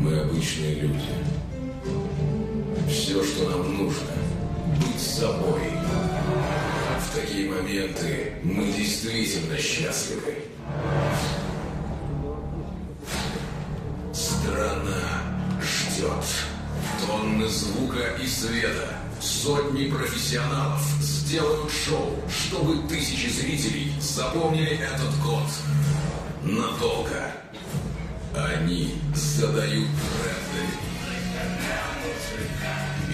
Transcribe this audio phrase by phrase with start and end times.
[0.00, 1.14] Мы обычные люди.
[2.90, 4.12] Все, что нам нужно,
[4.76, 5.62] быть собой.
[7.00, 10.44] В такие моменты мы действительно счастливы.
[14.12, 15.22] Страна
[15.62, 16.24] ждет.
[17.06, 18.98] Тонны звука и света.
[19.22, 20.91] Сотни профессионалов
[21.32, 25.46] сделают шоу, чтобы тысячи зрителей запомнили этот год.
[26.42, 27.32] Надолго.
[28.36, 30.68] Они задают тренды.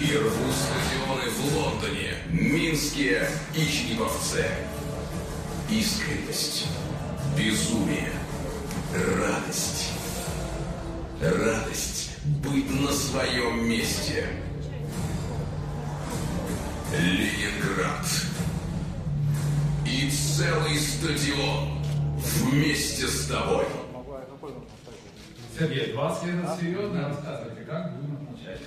[0.01, 3.25] И рвут стадионы в Лондоне, Минске
[3.55, 4.51] и Череповце.
[5.69, 6.67] Искренность,
[7.37, 8.11] безумие,
[9.15, 9.91] радость.
[11.21, 14.27] Радость быть на своем месте.
[16.97, 18.05] Ленинград.
[19.85, 21.79] И целый стадион
[22.17, 23.65] вместе с тобой.
[25.57, 28.61] Сергей, 20 лет это серьезно, рассказывайте, как будем отмечать?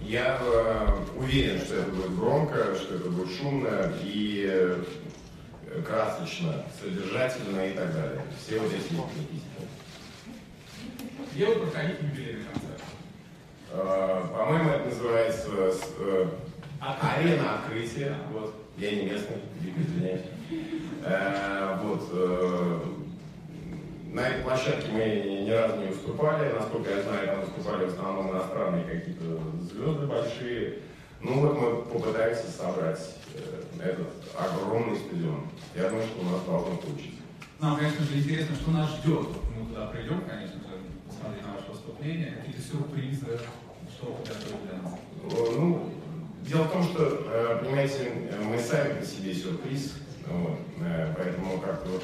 [0.00, 4.82] Я э, уверен, что это будет громко, что это будет шумно и э,
[5.86, 8.22] красочно, содержательно и так далее.
[8.40, 9.68] Все вот эти эпитеты.
[11.34, 12.82] Где вы проходите юбилейный концерт?
[13.72, 16.30] Э, По-моему, это называется
[16.82, 18.14] арена открытия.
[18.32, 18.54] Вот.
[18.76, 19.36] Я не местный,
[19.76, 20.22] извиняюсь.
[21.04, 22.08] Э, Вот.
[22.12, 22.80] э,
[24.12, 26.52] На этой площадке мы ни разу не выступали.
[26.52, 30.78] Насколько я знаю, там выступали в основном иностранные какие-то звезды большие.
[31.22, 33.00] Ну вот мы попытаемся собрать
[33.34, 35.46] э, этот огромный стадион.
[35.74, 37.22] Я думаю, что у нас должно получиться.
[37.60, 39.28] Нам, конечно же, интересно, что нас ждет.
[39.56, 40.74] Мы туда придем, конечно же,
[41.08, 43.38] посмотреть на ваше выступление, какие-то сюрпризы,
[43.96, 44.98] что вы готовили для нас.
[46.46, 48.12] Дело в том, что, э, понимаете,
[48.42, 49.94] мы сами по себе сюрприз,
[50.26, 52.02] вот, э, поэтому как-то вот,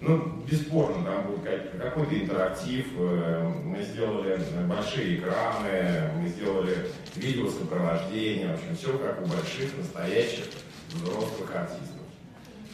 [0.00, 8.54] ну, бесспорно, там как- какой-то интерактив, э, мы сделали большие экраны, мы сделали видеосопровождение, в
[8.54, 10.44] общем, все как у больших, настоящих,
[10.92, 12.03] взрослых артистов.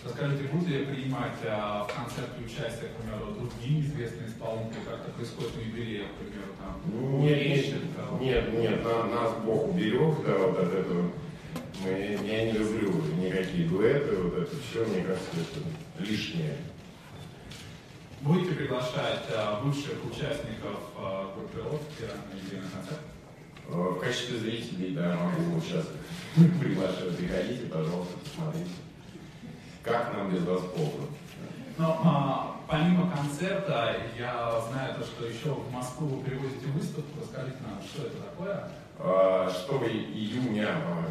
[0.05, 5.11] Расскажите, будете ли принимать а, в концерте участие, к примеру, другие известные исполнители, как это
[5.11, 8.19] происходит на юбилеях, к примеру, там, Нет, Лещенко?
[8.19, 11.11] нет, нет, на- нас Бог уберег, да, вот от этого.
[11.85, 16.57] Мы, я не люблю никакие дуэты, вот это все, мне кажется, это лишнее.
[18.23, 23.01] Будете приглашать а, бывших участников а, группировки на юбилейный концерт?
[23.69, 25.87] Э, В качестве зрителей, да, могу сейчас
[26.59, 28.71] приглашать, приходите, пожалуйста, посмотрите.
[29.83, 31.07] Как нам без вас плохо?
[31.79, 37.21] Но а, помимо концерта, я знаю то, что еще в Москву вы привозите выставку.
[37.21, 38.69] Расскажите нам, что это такое?
[38.99, 39.83] А, 6
[40.15, 40.69] июня,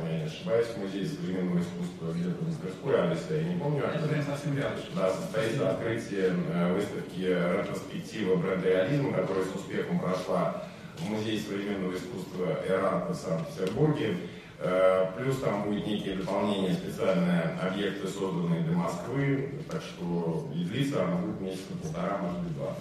[0.08, 3.84] я не ошибаюсь, в музее современного искусства где-то в Мастерской адреса, я не помню.
[3.86, 4.78] Это совсем рядом.
[4.96, 10.64] Да, состоится открытие э, выставки ретроспектива бренда реализма, которая с успехом прошла
[10.98, 14.18] в Музее современного искусства Эранта в Санкт-Петербурге.
[14.62, 19.64] Э, Плюс там будет некие дополнения, специальные объекты, созданные для Москвы.
[19.70, 22.76] Так что и длится она будет месяца полтора, может быть, два.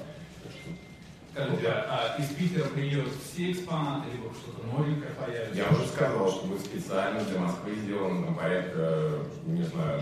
[1.33, 5.55] Скажите, а из Питера приедут все экспонаты, либо что-то новенькое появится?
[5.55, 10.00] Я уже сказал, что будет специально для Москвы сделано там, порядка, не знаю,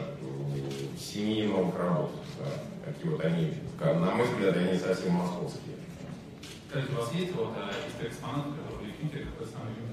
[0.99, 2.13] семи новых работ.
[2.39, 2.91] Да.
[2.91, 5.77] Такие вот они, на мой взгляд, они совсем московские.
[6.71, 9.86] Скажите, у вас есть вот а, из экспонатов, которые в Питере, самый любимый?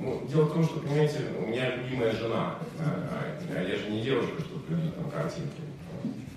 [0.00, 3.08] Ну, дело в том, что, понимаете, у меня любимая жена, а,
[3.50, 5.62] а я же не девушка, чтобы любить там картинки.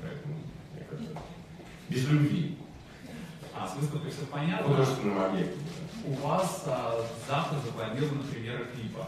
[0.02, 0.36] Поэтому,
[1.90, 2.58] без любви,
[3.54, 4.68] А, с выставкой все понятно.
[4.68, 5.62] художественным объектом.
[6.06, 9.08] У вас а, завтра запланирована премьера клипа.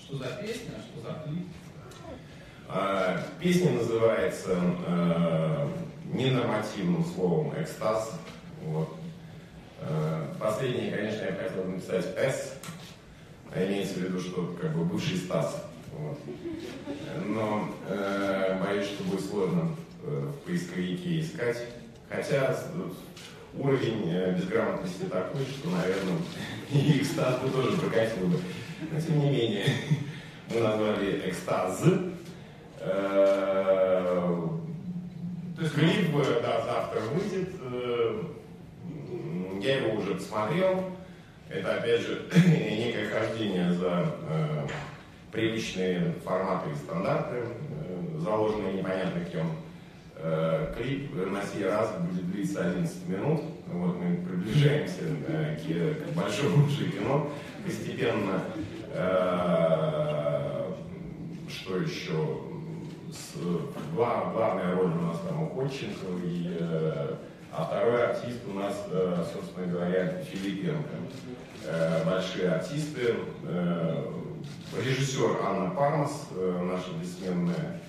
[0.00, 1.46] Что за песня, что за клип?
[2.68, 5.68] А, Песня называется э,
[6.12, 8.18] ненормативным словом «экстаз».
[8.64, 8.96] Вот.
[9.80, 12.58] Э, Последнее, конечно, я хотел бы написать «с»,
[13.54, 15.64] а имеется в виду, что как бы бывший Стас.
[15.92, 16.18] Вот.
[17.26, 19.68] Но э, боюсь, что будет сложно
[20.04, 21.58] э, в поисковике искать.
[22.08, 22.56] Хотя
[23.54, 26.18] уровень э, безграмотности такой, что, наверное,
[26.70, 28.38] и экстаз бы тоже прокатил бы.
[28.90, 29.66] Но тем не менее,
[30.50, 31.84] мы назвали экстаз.
[32.80, 34.48] Э,
[35.56, 36.12] То есть Клип,
[36.42, 37.50] да, завтра выйдет.
[39.62, 40.92] Я его уже посмотрел.
[41.52, 44.66] Это, опять же, некое хождение за э,
[45.30, 49.50] привычные форматы и стандарты, э, заложенные непонятно кем.
[50.16, 53.42] Э, клип на сей раз будет длиться 11 минут.
[53.66, 57.30] Вот мы приближаемся э, к, к большому уже кино.
[57.66, 58.40] Постепенно,
[58.94, 60.72] э,
[61.50, 62.38] что еще,
[63.10, 63.34] с,
[63.94, 67.14] глав, главная роль у нас там у Ходченко, и, э,
[67.54, 70.96] а второй артист у нас, э, собственно говоря, Филипенко.
[71.66, 73.14] Э, большие артисты.
[73.44, 74.04] Э,
[74.82, 77.80] режиссер Анна Пармас, наша бессменная.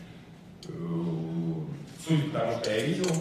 [2.05, 3.11] Судя по тому, что я видел,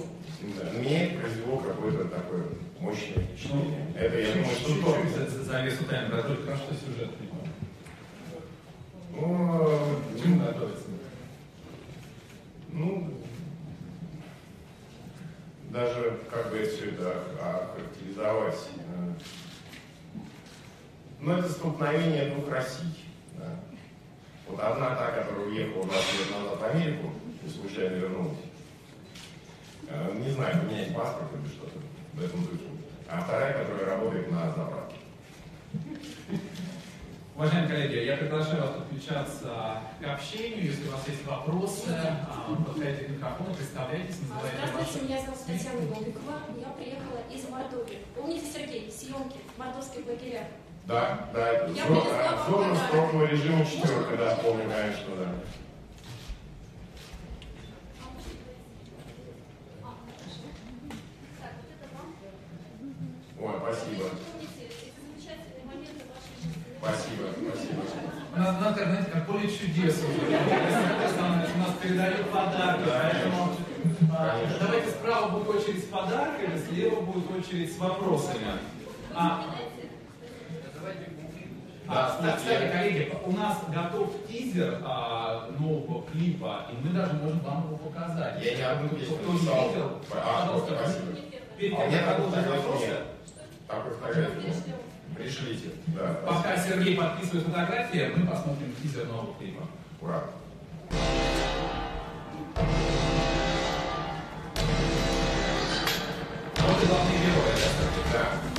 [0.60, 2.42] да, меня это произвело какое-то такое
[2.80, 3.86] мощное впечатление.
[3.94, 7.10] Ну, это, я думаю, что Чуть-чуть то, за- за завесу тайны раздуть, потому что сюжет
[9.14, 10.84] ну, готовиться?
[12.72, 13.21] Ну,
[15.72, 18.54] даже как бы все это охарактеризовать.
[18.76, 19.12] э,
[21.20, 23.04] Ну, это столкновение двух Россий.
[23.38, 23.46] да.
[24.48, 27.10] Вот одна та, которая уехала 20 лет назад в Америку
[27.44, 28.38] и случайно вернулась.
[29.88, 31.78] Э, Не знаю, поменять паспорт или что-то
[32.12, 32.64] в этом духе.
[33.08, 34.96] А вторая, которая работает на заправке.
[37.42, 40.64] Уважаемые коллеги, я приглашаю вас подключаться к общению.
[40.64, 45.04] Если у вас есть вопросы, а, подходите к микрофону, представляйтесь, называйте Здравствуйте, ваши...
[45.04, 46.38] меня зовут Татьяна Голубикова.
[46.60, 47.98] Я приехала из Мордовии.
[48.14, 50.46] Помните, Сергей, съемки в мордовских лагерях?
[50.86, 52.88] Да, да, это Я зона, привезла вам зона подарок.
[52.88, 55.28] строгого режима четверка, да, помню, конечно, да.
[61.40, 62.14] Так, вот это вам.
[63.40, 66.62] Ой, спасибо, Помните эти замечательные моменты вашей жизни?
[66.78, 67.82] спасибо, спасибо.
[68.42, 70.02] Надо, надо, знаете, как поле чудес.
[70.02, 73.52] У нас передают подарки, поэтому
[74.12, 78.46] а, давайте справа будет очередь с подарками, слева будет очередь с вопросами.
[79.14, 79.44] А,
[81.86, 87.38] а, Да, кстати, коллеги, у нас готов тизер а, нового клипа, и мы даже можем
[87.40, 88.42] вам его показать.
[88.44, 90.78] Я ни одну Кто кто не не видел, А, пожалуйста,
[91.56, 92.90] перед тем, как продолжить вопросы.
[93.68, 94.91] Такой фотографии.
[95.16, 96.20] Пришлите, да.
[96.26, 99.62] пока Сергей подписывает фотографии, мы посмотрим тизер нового клипа.
[100.00, 100.24] Ура.
[106.56, 107.54] Вот и главные герои,
[108.12, 108.18] да?
[108.18, 108.51] Да.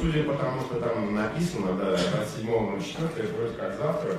[0.00, 4.18] Судя по тому, что там написано, да, 27.04, это вроде как завтра,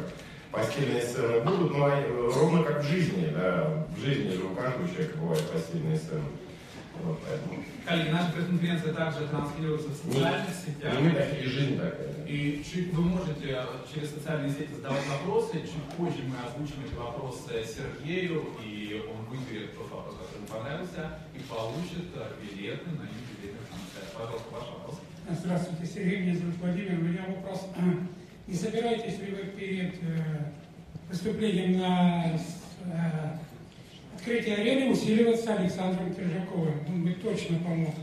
[0.52, 4.56] постельные сцены будут, но они, э, ровно как в жизни, да, в жизни же у
[4.56, 6.24] каждого человека бывают постельные сцены.
[7.04, 7.64] Вот, поэтому.
[7.88, 10.94] Коллеги, наша пресс-конференция также транслируется в социальных сетях.
[10.94, 12.26] Не мы такие, жизнь такая.
[12.28, 15.54] И чуть вы можете э, через социальные сети задавать вопросы.
[15.62, 21.18] Чуть позже мы озвучим эти вопросы Сергею, и он выберет тот вопрос, который ему понравился,
[21.34, 24.14] и получит э, билеты на юбилейный концерт.
[24.14, 25.00] Пожалуйста, ваш вопрос.
[25.40, 27.00] Здравствуйте, Сергей, меня зовут Владимир.
[27.00, 27.66] У меня вопрос.
[28.48, 30.18] Не собираетесь ли вы перед э,
[31.10, 33.38] выступлением на э,
[34.14, 36.74] открытии арены усиливаться Александром Киржаковым?
[36.88, 37.96] Он бы точно помог.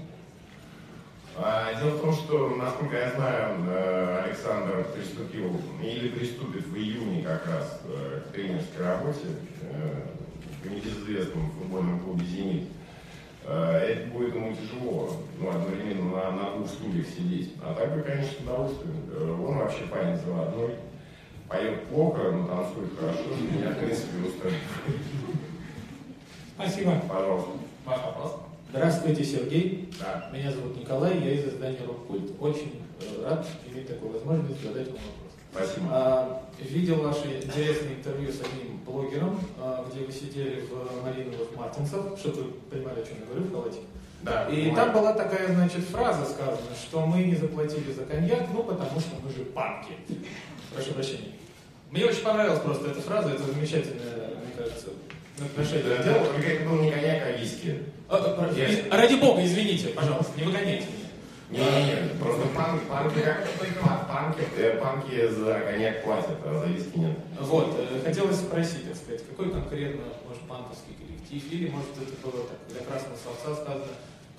[1.36, 7.22] А, дело в том, что, насколько я знаю, э, Александр приступил или приступит в июне
[7.22, 9.26] как раз э, к тренерской работе
[9.62, 10.02] э,
[10.62, 12.68] в небезызвестном футбольном клубе «Зенит».
[13.48, 17.54] Э, Это будет ему тяжело, ну, одновременно на, на двух стульях сидеть.
[17.62, 18.96] А так бы, конечно, с удовольствием.
[19.10, 20.74] Э, Он вообще парень заводной.
[21.48, 23.24] Поет плохо, но танцует хорошо.
[23.50, 24.62] Меня, в принципе, устраивает.
[26.56, 26.92] Спасибо.
[27.08, 27.50] Пожалуйста.
[27.86, 28.36] Ваш вопрос.
[28.68, 29.88] Здравствуйте, Сергей.
[29.98, 30.28] Да.
[30.30, 32.32] Меня зовут Николай, я из издания «Рок-культ».
[32.38, 35.17] Очень э, рад иметь такую возможность задать вам вопрос.
[35.52, 35.86] Спасибо.
[35.90, 42.18] А, видел ваше интересное интервью с одним блогером, а, где вы сидели в Малиновых Мартинсов,
[42.18, 43.78] чтобы вы понимали, о чем я говорю, в халате.
[44.22, 44.48] Да.
[44.48, 48.98] И там была такая, значит, фраза сказана, что мы не заплатили за коньяк, ну, потому
[49.00, 49.92] что мы же панки.
[50.74, 51.32] Прошу прощения.
[51.90, 54.88] Мне очень понравилась просто эта фраза, это замечательное, мне кажется,
[55.38, 56.16] отношение к делу.
[56.16, 57.82] Это это был не коньяк, а виски.
[58.08, 58.54] А, а,
[58.90, 61.07] а, Ради бога, извините, пожалуйста, не выгоняйте меня.
[61.50, 63.20] Не-не-не, просто панк, панки,
[63.80, 67.16] пан- панки, э, панки за коньяк платят, а за виски нет.
[67.40, 72.44] Вот, э, хотелось спросить, так сказать, какой конкретно, может, панковский коллектив, или, может, это было
[72.44, 73.86] так, для красного словца сказано,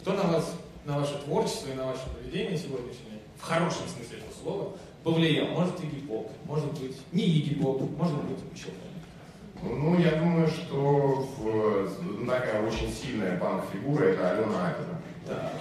[0.02, 0.54] кто на вас,
[0.86, 4.72] на ваше творчество и на ваше поведение сегодняшнее, в хорошем смысле этого слова,
[5.04, 5.48] повлиял?
[5.48, 9.82] Может, Игги Поп, может быть, не Игги Поп, может быть, еще кто-нибудь.
[9.82, 15.02] Ну, я думаю, что в- ну, такая очень сильная панк-фигура это Алена Апина.
[15.28, 15.52] Да.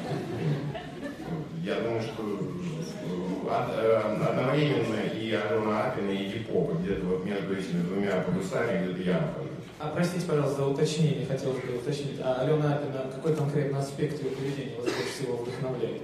[1.69, 3.97] Я думаю, что э, э,
[4.27, 9.51] одновременно и Алена Апина, и Гип-Поп, где-то вот между этими двумя полюсами где-то я нахожусь.
[9.79, 14.31] А простите, пожалуйста, за уточнение, хотелось бы уточнить, а Алена Апина, какой конкретно аспект ее
[14.31, 16.01] поведения вас больше всего вдохновляет?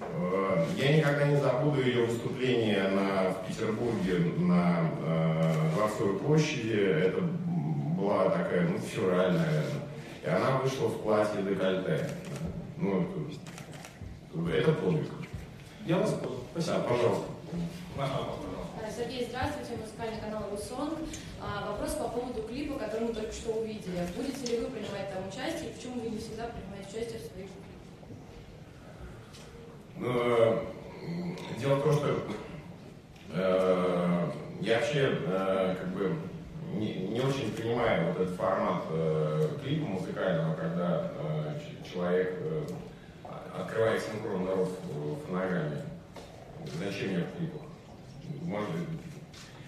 [0.00, 7.02] Э, Я никогда не забуду ее выступление на, в Петербурге на э, Дворцовой площади.
[7.02, 9.82] Это была такая, ну, февраль, наверное.
[10.24, 12.10] И она вышла в платье декольте.
[12.78, 13.53] Ну, это,
[14.52, 15.10] это подвиг.
[15.86, 16.40] Я вас понял.
[16.54, 16.76] Да, Спасибо.
[16.78, 16.98] вопрос,
[17.96, 18.44] пожалуйста.
[18.82, 20.98] А, Сергей, здравствуйте, музыкальный канал «Русонг».
[21.40, 24.06] А, Вопрос по поводу клипа, который мы только что увидели.
[24.16, 27.48] Будете ли вы принимать там участие, и почему вы не всегда принимаете участие в своих
[27.48, 27.64] клипах?
[29.96, 30.58] Ну, э,
[31.60, 32.22] дело в том, что
[33.34, 36.16] э, я вообще э, как бы
[36.74, 41.60] не, не очень понимаю вот этот формат э, клипа музыкального, когда э,
[41.90, 42.66] человек э,
[44.54, 45.82] рот в в фонограмме.
[46.78, 47.62] Зачем я клипах?
[48.42, 48.70] Может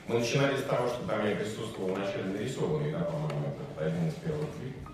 [0.09, 4.15] мы начинали с того, что там я присутствовал вначале нарисованный, да, по-моему, это один из
[4.15, 4.87] первых клипов.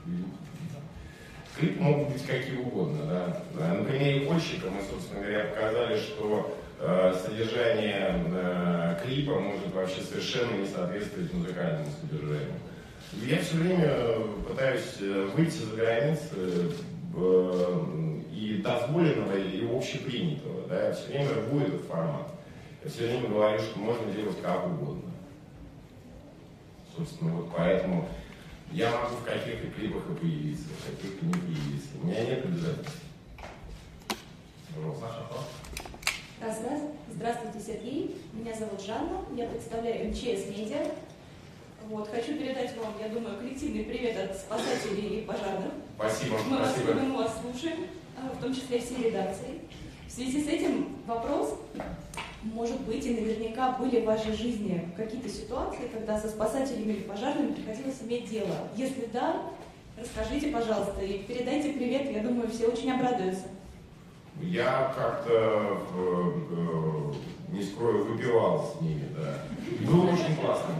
[1.58, 3.04] Клип могут быть какие угодно.
[3.54, 10.00] Да, На примере «Кольщика» мы, собственно говоря, показали, что э, содержание э, клипа может вообще
[10.00, 12.54] совершенно не соответствовать музыкальному содержанию.
[13.26, 16.72] Я все время э, пытаюсь э, выйти за границы
[17.14, 17.82] э,
[18.52, 20.66] и дозволенного, и общепринятого.
[20.68, 20.88] Да?
[20.88, 22.28] Я все время рву этот формат.
[22.84, 25.10] Я все время говорю, что можно делать как угодно.
[26.96, 28.08] Собственно, вот поэтому
[28.70, 31.88] я могу в каких-то клипах и появиться, в каких-то не появиться.
[32.02, 33.02] У меня нет обязательств.
[36.40, 36.58] Раз.
[37.10, 38.16] Здравствуйте, Сергей.
[38.32, 39.20] Меня зовут Жанна.
[39.36, 40.90] Я представляю МЧС Медиа.
[41.88, 45.72] Вот, хочу передать вам, я думаю, коллективный привет от спасателей и пожарных.
[45.96, 46.92] Спасибо, Мы вас спасибо.
[46.92, 49.60] любим, мы вас слушаем, а, в том числе все редакции.
[50.06, 51.58] В связи с этим вопрос,
[52.42, 57.52] может быть, и наверняка были в вашей жизни какие-то ситуации, когда со спасателями или пожарными
[57.52, 58.68] приходилось иметь дело.
[58.76, 59.42] Если да,
[59.96, 63.44] расскажите, пожалуйста, и передайте привет, я думаю, все очень обрадуются.
[64.40, 69.38] Я как-то, э, э, не скрою, выпивал с ними, да.
[69.86, 70.74] Было очень классно.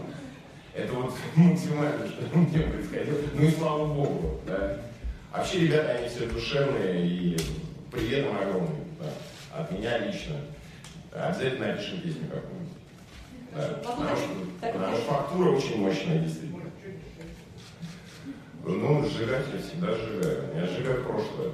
[0.75, 3.19] Это вот максимально, что мне происходило.
[3.35, 4.79] Ну и слава богу, да.
[5.33, 7.37] Вообще, ребята, они все душевные и
[7.91, 9.59] привет им огромный, да.
[9.59, 10.37] От меня лично.
[11.11, 12.69] Обязательно напишем песню какую-нибудь.
[13.55, 14.29] Да, потому что,
[14.61, 16.63] потому фактура очень мощная, действительно.
[18.65, 20.45] Ну, сжигать я всегда сжигаю.
[20.55, 21.53] Я сжигаю прошлое.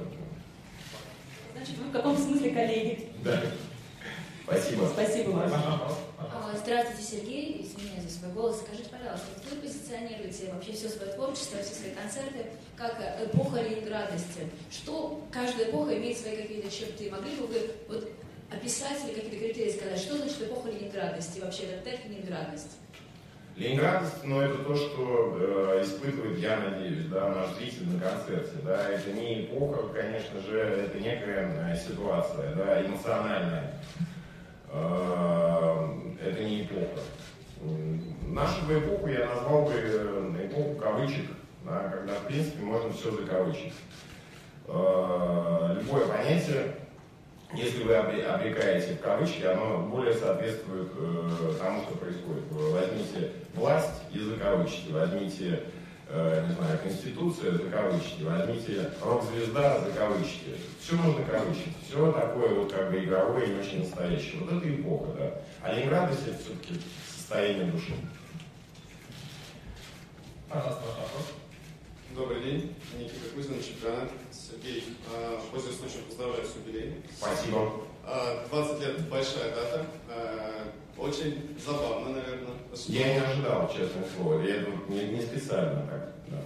[1.55, 3.09] Значит, вы в каком смысле коллеги?
[3.23, 3.41] Да.
[4.49, 4.85] Спасибо.
[4.91, 5.51] Спасибо вам.
[6.17, 6.55] А.
[6.57, 7.61] Здравствуйте, Сергей.
[7.61, 8.61] Извиняюсь за свой голос.
[8.65, 13.61] Скажите, пожалуйста, вот вы позиционируете вообще все свое творчество, все свои концерты как э, эпоха
[13.61, 14.49] ленинградности.
[14.71, 17.11] Что каждая эпоха имеет свои какие-то черты?
[17.11, 18.11] Могли бы вы вот
[18.49, 22.77] описать или какие-то критерии сказать, что значит эпоха ленинградности и вообще этот тег ленинградность?
[23.55, 28.89] Ленинградность, ну, это то, что э, испытывает, я надеюсь, да, наш зритель на концерте, да,
[28.89, 33.73] это не эпоха, конечно же, это некая э, ситуация, да, эмоциональная.
[34.71, 35.87] Э,
[36.23, 37.01] это не эпоха.
[38.27, 41.25] Нашу бы эпоху я назвал бы э, эпоху кавычек,
[41.65, 43.73] да, когда, в принципе, можно все закавычить.
[44.67, 46.75] Э, Любое понятие
[47.55, 50.91] если вы обре- обрекаете в кавычки, оно более соответствует
[51.57, 52.43] тому, что происходит.
[52.51, 55.63] Возьмите власть и закавычите, возьмите,
[56.09, 60.57] э, не знаю, конституция, закавычите, возьмите рок-звезда, закавычите.
[60.81, 61.73] Все можно кавычить.
[61.87, 64.41] Все такое вот как бы игровое и не очень настоящее.
[64.41, 65.41] Вот это эпоха, да.
[65.61, 66.79] А Ленинградность это все-таки
[67.15, 67.93] состояние души.
[70.49, 71.33] Пожалуйста, ваш вопрос.
[72.15, 74.09] Добрый день, Никита Кузин, чемпионат.
[74.31, 77.03] Сергей, а, пользуясь случаем, поздравляю с юбилеем.
[77.15, 77.71] Спасибо.
[78.03, 79.85] А, 20 лет– большая дата.
[80.99, 82.55] Очень забавно, наверное.
[82.87, 84.41] Я не ожидал, честное слово.
[84.41, 86.13] Я не, не специально так.
[86.27, 86.41] Да.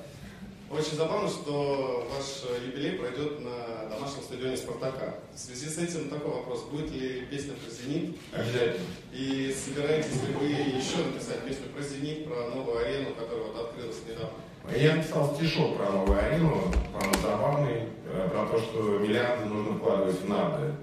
[0.70, 5.16] Очень забавно, что ваш юбилей пройдет на домашнем стадионе «Спартака».
[5.34, 6.66] В связи с этим такой вопрос.
[6.72, 8.18] Будет ли песня про «Зенит»?
[8.32, 8.86] Обязательно.
[9.12, 13.98] И собираетесь ли вы еще написать песню про «Зенит», про новую арену, которая вот открылась
[14.08, 14.38] недавно?
[14.72, 20.22] Я написал стишок про новую арену, по-моему, забавный, э, про то, что миллиарды нужно вкладывать
[20.22, 20.74] в нарды.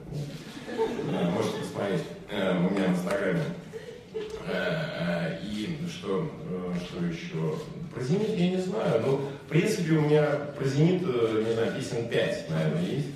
[0.68, 3.42] Э, Можете посмотреть э, у меня в Инстаграме.
[5.42, 6.30] И что,
[6.84, 7.58] что еще?
[7.94, 9.02] Про «Зенит» я не знаю.
[9.04, 10.24] Ну, в принципе, у меня
[10.56, 13.08] про «Зенит», не знаю, песен 5, наверное, есть.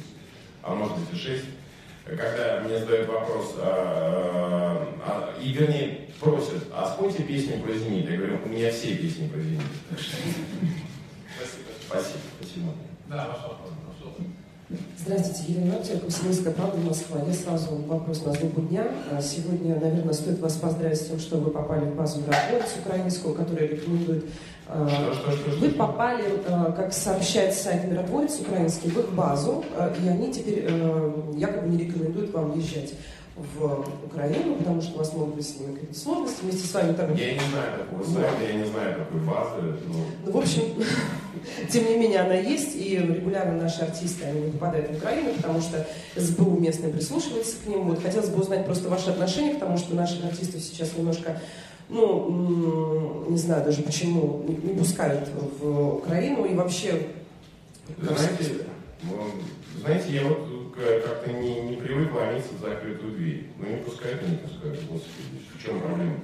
[0.62, 1.44] А может быть и 6.
[2.04, 8.11] Когда мне задают вопрос, а, а, и вернее просят, а спойте песню про «Зенит».
[8.11, 9.62] Я говорю, у меня все песни про «Зенит».
[9.90, 11.64] Спасибо.
[11.87, 12.73] Спасибо, спасибо.
[13.08, 14.23] Да, ваш вопрос, пожалуйста.
[14.99, 17.20] Здравствуйте, Елена Лаптева, Комсомольская правда, Москва.
[17.26, 18.87] Я сразу вопрос на злобу дня.
[19.11, 23.34] А Сегодня, наверное, стоит вас поздравить с тем, что вы попали в базу «Миротворец» украинскую,
[23.34, 24.26] которая рекомендует...
[24.66, 25.50] а, Что, что, что?
[25.61, 30.64] Вы попали, а, как сообщает сайт «Миротворец» украинский, в их базу, а, и они теперь
[31.37, 32.94] якобы не рекомендуют вам въезжать
[33.37, 36.42] в Украину, потому что у вас могут быть с ними какие-то сложности.
[36.42, 37.12] Вместе с вами там...
[37.14, 39.76] Я не знаю такого сайта, я не знаю такой базы.
[39.88, 39.94] Ну,
[40.25, 40.62] Ну, в общем,
[41.71, 45.85] тем не менее, она есть, и регулярно наши артисты, они попадают в Украину, потому что
[46.14, 47.88] СБУ местное прислушивается к ним.
[47.88, 51.40] Вот хотелось бы узнать просто ваши отношения к тому, что наших артистов сейчас немножко,
[51.88, 55.28] ну, не знаю даже почему, не не пускают
[55.60, 57.08] в Украину, и вообще...
[57.98, 58.66] знаете,
[59.02, 59.10] ну,
[59.80, 63.46] знаете, я вот к- как-то не, не привык ломиться в закрытую дверь.
[63.58, 64.80] Ну не пускают, не пускают.
[64.90, 66.14] Господи, в чем проблема?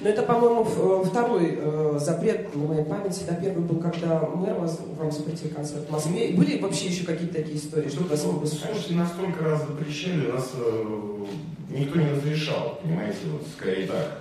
[0.00, 3.24] Но это, по-моему, в- второй э, запрет на моей памяти.
[3.28, 6.28] Да, первый был, когда мэр вас, вам запретил концерт в Москве.
[6.36, 8.46] Были вообще еще какие-то такие истории, что вас не Ну?
[8.72, 11.24] Слушайте, настолько раз запрещали, нас э,
[11.70, 14.20] никто не разрешал, понимаете, вот скорее так.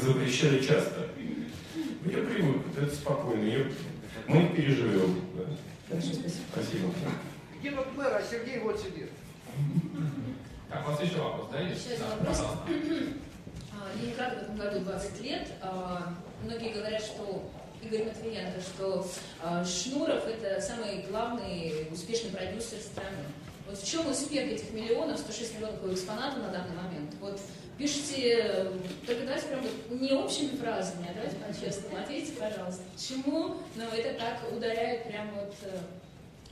[0.00, 1.08] Запрещали часто.
[2.04, 3.66] Я привык, это спокойно, я-
[4.26, 5.20] мы переживем.
[5.34, 5.44] да.
[5.88, 6.32] Хорошо, спасибо.
[6.52, 6.88] Спасибо.
[7.60, 9.10] Где вот мэр, а Сергей вот сидит.
[10.70, 11.84] Так, у вас еще вопрос, да, есть?
[11.84, 12.38] Еще один вопрос.
[12.38, 12.58] пожалуйста.
[13.72, 15.48] А, Ленинграду в этом году 20 лет.
[15.62, 17.50] А, Многие говорят, что
[17.82, 19.06] Игорь Матвиенко, что
[19.42, 23.16] а, Шнуров это самый главный успешный продюсер страны.
[23.66, 27.14] Вот в чем успех этих миллионов, 106 миллионов по экспонату на данный момент?
[27.20, 27.40] Вот
[27.78, 28.72] пишите, э,
[29.06, 31.96] только давайте прям не общими фразами, а давайте по-честному.
[32.02, 35.78] Ответьте, пожалуйста, почему ну, это так ударяет прям вот э,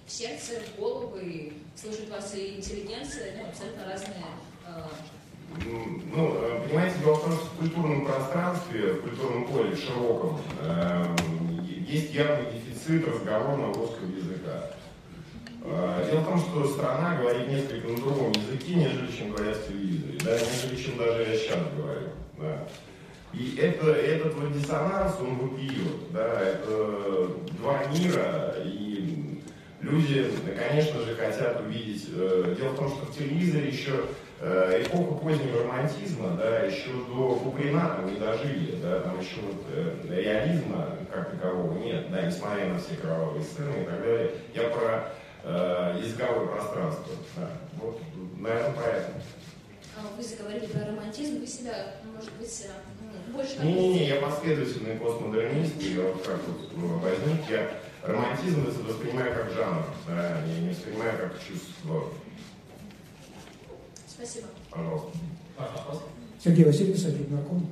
[0.07, 4.25] в сердце, в голову, и слушает вас и интеллигенция, ну, абсолютно разные
[4.66, 4.83] э,
[6.14, 11.16] Ну, э, понимаете, дело в том, что в культурном пространстве, в культурном поле широком, э,
[11.87, 14.07] есть явный дефицит разговорного русского.
[14.07, 14.22] Э,
[15.64, 20.19] Дело в том, что страна говорит несколько на другом языке, нежели чем говорят в телевизоре,
[20.25, 22.09] да, нежели чем даже я сейчас говорю.
[22.38, 22.69] Да.
[23.33, 27.28] И это, этот вот диссонанс, он вопиет, да, это
[27.59, 29.40] два мира, и
[29.81, 32.09] люди, конечно же, хотят увидеть.
[32.14, 34.04] э, Дело в том, что в телевизоре еще
[34.40, 39.64] э, эпоха позднего романтизма, да, еще до Куприна там не дожили, да, там еще вот
[39.73, 44.31] э, реализма как такового нет, да, несмотря на все кровавые сцены и так далее.
[44.54, 45.12] Я про
[45.45, 48.01] э, языковое пространство, да, вот,
[48.38, 49.21] наверное, поэтому.
[49.97, 52.66] А Вы заговорили про романтизм, вы себя, может быть,
[53.01, 57.71] м, больше как Не-не-не, я последовательный постмодернист, и вот как вот ну, возник, я
[58.03, 62.09] романтизм воспринимаю как жанр, да, я не воспринимаю как чувство.
[64.09, 64.47] Спасибо.
[64.71, 65.19] Пожалуйста.
[65.57, 66.05] Пожалуйста.
[66.43, 67.66] Сергей Васильевич, Сергей Знаком.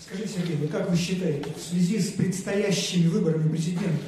[0.00, 4.04] Скажите, Сергей, вы как вы считаете, в связи с предстоящими выборами президента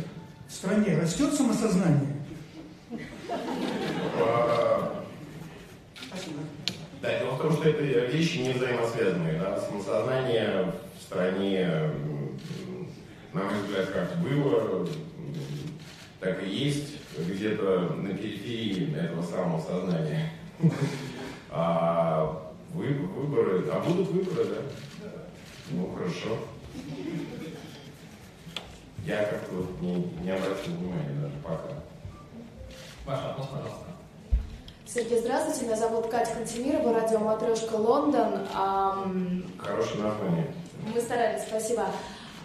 [0.49, 2.18] в стране растет самосознание?
[6.09, 6.41] Спасибо.
[7.03, 9.39] Да, дело в том, что это вещи не взаимосвязанные.
[9.39, 9.61] Да?
[9.61, 11.91] Самосознание в стране,
[13.33, 14.87] на мой взгляд, как было,
[16.21, 20.33] так и есть где-то на периферии этого самого сознания.
[21.51, 25.09] А вы- выборы, а будут выборы, да?
[25.71, 26.39] Ну, хорошо.
[29.07, 31.78] Я как-то не, не обратил внимания даже пока.
[33.09, 33.87] Ваш вопрос, пожалуйста.
[34.87, 35.65] Сергей, здравствуйте.
[35.65, 38.47] Меня зовут Катя Кантемирова, радио «Матрешка Лондон».
[38.53, 40.53] Хорошее название.
[40.95, 41.87] Мы старались, спасибо.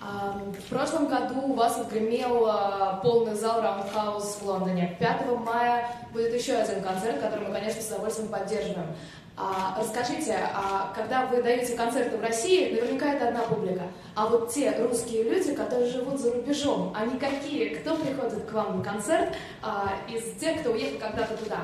[0.02, 4.96] В прошлом году у вас отгремел а, полный зал Roundhouse в Лондоне.
[5.02, 8.88] 5 мая будет еще один концерт, который мы, конечно, с удовольствием поддерживаем.
[9.36, 13.84] А, Расскажите, а когда вы даете концерты в России, наверняка это одна публика.
[14.14, 17.70] А вот те русские люди, которые живут за рубежом, они какие?
[17.76, 21.62] Кто приходит к вам на концерт а, из тех, кто уехал когда-то туда?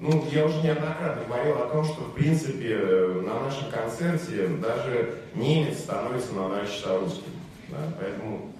[0.00, 5.18] Ну, я уже неоднократно говорил о том, что, в принципе, э, на нашем концерте даже
[5.36, 7.30] немец становится на часа русским.
[7.68, 8.52] да, поэтому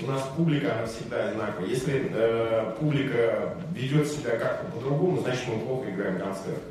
[0.00, 1.68] у нас публика, она всегда одинаковая.
[1.68, 6.62] Если э, публика ведет себя как-то по-другому, значит, мы плохо играем концерт.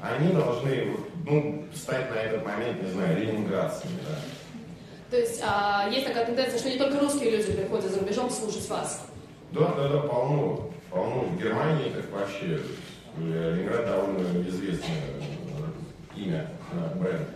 [0.00, 3.98] Они должны ну, стать на этот момент, не знаю, ленинградцами.
[4.08, 4.18] Да.
[5.10, 8.68] То есть а, есть такая тенденция, что не только русские люди приходят за рубежом слушать
[8.68, 9.06] вас.
[9.52, 10.70] Да, да, да, полно.
[10.90, 11.22] Полно.
[11.22, 12.60] В Германии так вообще
[13.16, 17.28] э, Ленинград довольно известное э, имя, да, бренд.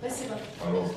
[0.00, 0.38] Спасибо.
[0.64, 0.96] Пожалуйста.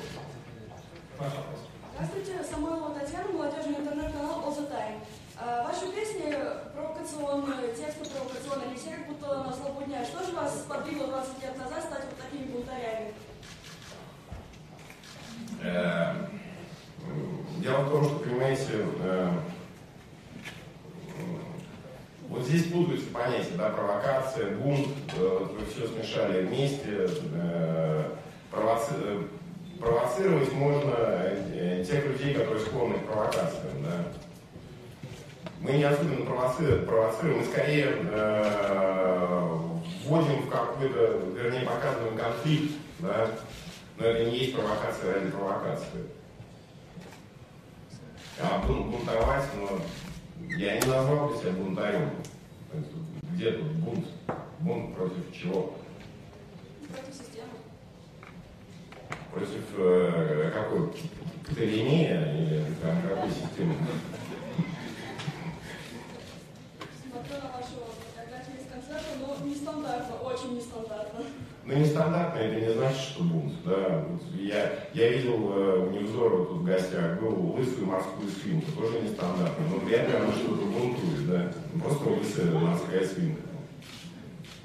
[1.18, 1.62] Вопрос.
[1.94, 4.98] Здравствуйте, Самойлова Татьяна, молодежный интернет-канал All the Time.
[5.44, 6.32] А, Ваши песни
[6.72, 10.04] провокационные, тексты провокационные, как будто на злобу дня.
[10.04, 13.12] Что же вас сподвигло 20 лет назад стать вот такими бунтарями?
[15.62, 16.14] Э,
[17.58, 18.68] Дело в том, что, понимаете,
[19.02, 19.30] э,
[22.28, 27.08] вот здесь путаются понятия, да, провокация, бунт, э, вы все смешали вместе.
[27.34, 28.04] Э,
[28.50, 28.92] провоци...
[28.96, 29.22] э,
[29.80, 34.04] Провоцировать можно э, тех людей, которые склонны к провокациям, да.
[35.62, 39.58] Мы не особенно провоцируем, провоцируем мы скорее э,
[40.04, 43.30] вводим в какой-то, вернее, показываем конфликт, да.
[43.96, 46.06] Но это не есть провокация ради провокации.
[48.40, 49.78] А бун- бунтовать, но
[50.56, 52.10] я не назвал бы себя бунтарем.
[53.34, 54.06] Где тут бунт?
[54.60, 55.74] Бунт против чего?
[56.90, 57.52] Против системы.
[59.32, 60.92] Против э, какой?
[61.48, 63.74] Птолемея или там, какой системы?
[67.10, 67.76] Смотрю на вашу
[68.92, 71.24] концерта, но нестандартно, очень нестандартно.
[71.64, 73.52] Ну, нестандартно это не значит, что бунт.
[73.64, 74.04] Да?
[74.08, 79.00] Вот я, я видел э, у Невзорова тут в гостях, был лысую морскую свинку, тоже
[79.00, 79.64] нестандартно.
[79.70, 81.52] Но вряд ли она что-то бунтует, да?
[81.82, 83.42] Просто лысая морская свинка.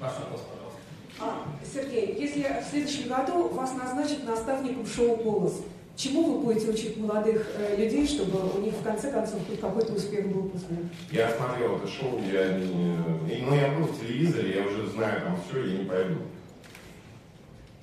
[0.00, 0.80] Ваш вопрос, пожалуйста.
[1.20, 5.62] А, Сергей, если в следующем году вас назначат наставником шоу «Голос»,
[5.98, 9.92] чему вы будете учить молодых э, людей, чтобы у них в конце концов хоть какой-то
[9.92, 10.76] успех был после?
[11.10, 13.42] Я смотрел это шоу, я не...
[13.42, 16.14] Ну, я был в телевизоре, я уже знаю там все, я не пойду.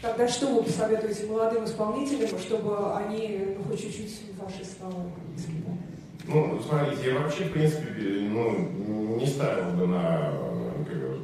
[0.01, 5.03] Тогда что вы посоветуете молодым исполнителям, чтобы они ну, хоть чуть-чуть ваши слова
[5.35, 5.79] исполняли?
[6.27, 10.31] Ну, смотрите, я вообще, в принципе, ну, не ставил бы на
[10.87, 11.19] как,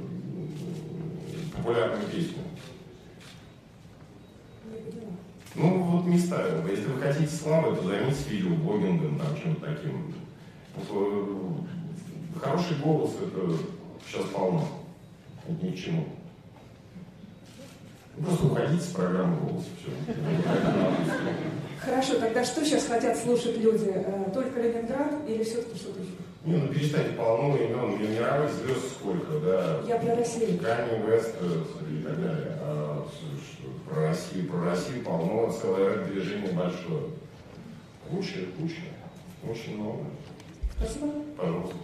[1.57, 2.40] популярную песню.
[5.55, 6.69] Ну, вот не ставил бы.
[6.69, 10.13] Если вы хотите славы, то займитесь видеоблогингом, там, чем-то таким.
[10.89, 11.25] Э,
[12.41, 13.53] Хороший голос, это
[14.07, 14.67] сейчас полно.
[15.47, 16.05] Это ни к чему.
[18.17, 20.13] Просто уходите с программы «Голос», все.
[21.79, 23.91] Хорошо, тогда что сейчас хотят слушать люди?
[23.93, 26.11] Э, Только Ленинград или все-таки что-то еще?
[26.45, 29.81] Не, ну перестаньте полно имен, мировых звезд сколько, да.
[29.87, 30.59] Я про Россию.
[30.59, 32.57] Канни Вест э, и так далее.
[32.61, 33.07] А,
[33.91, 37.09] про Россию, про Россию полно, целое рэп-движение большое.
[38.09, 38.81] Куча, куча,
[39.49, 40.05] очень много.
[40.77, 41.07] Спасибо.
[41.37, 41.75] Пожалуйста.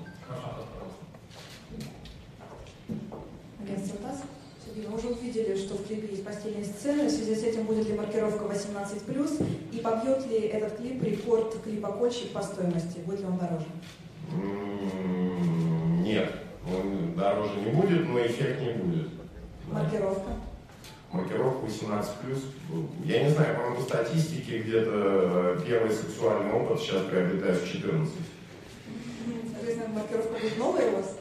[3.62, 4.22] Агентство ТАСС.
[4.66, 7.08] Сергей, мы уже увидели, что в клипе есть постельные сцены.
[7.08, 12.32] В связи с этим будет ли маркировка 18+, и побьет ли этот клип рекорд клипа-кольщик
[12.32, 13.00] по стоимости?
[13.06, 13.66] Будет ли он дороже?
[14.32, 16.32] М, Нет,
[16.66, 19.10] он дороже не будет, но эффект не будет.
[19.70, 20.32] Маркировка?
[21.12, 22.12] Маркировка 18
[23.06, 28.14] Я не знаю, по-моему, по статистике где-то э, первый сексуальный опыт сейчас приобретают в 14.
[29.54, 31.18] Соответственно, маркировка будет новая у вас?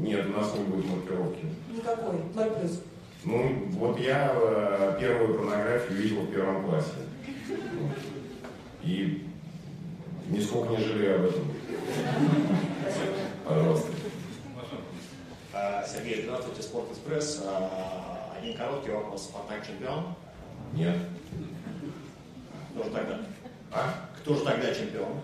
[0.00, 1.46] Нет, у нас не будет маркировки.
[1.74, 2.16] Никакой.
[2.34, 2.80] 0+.
[3.24, 6.92] Ну, вот я э, первую порнографию видел в первом классе.
[8.82, 9.26] И
[10.28, 11.44] нисколько не жалею об этом.
[13.44, 13.88] Пожалуйста.
[15.52, 17.42] А, Сергей, здравствуйте, Спорт-экспресс.
[17.44, 18.17] А,
[18.48, 19.24] Один короткий вопрос.
[19.24, 20.14] Спартак чемпион?
[20.72, 20.96] Нет.
[22.70, 23.20] Кто же тогда?
[23.70, 24.08] А?
[24.16, 25.20] Кто же тогда чемпион?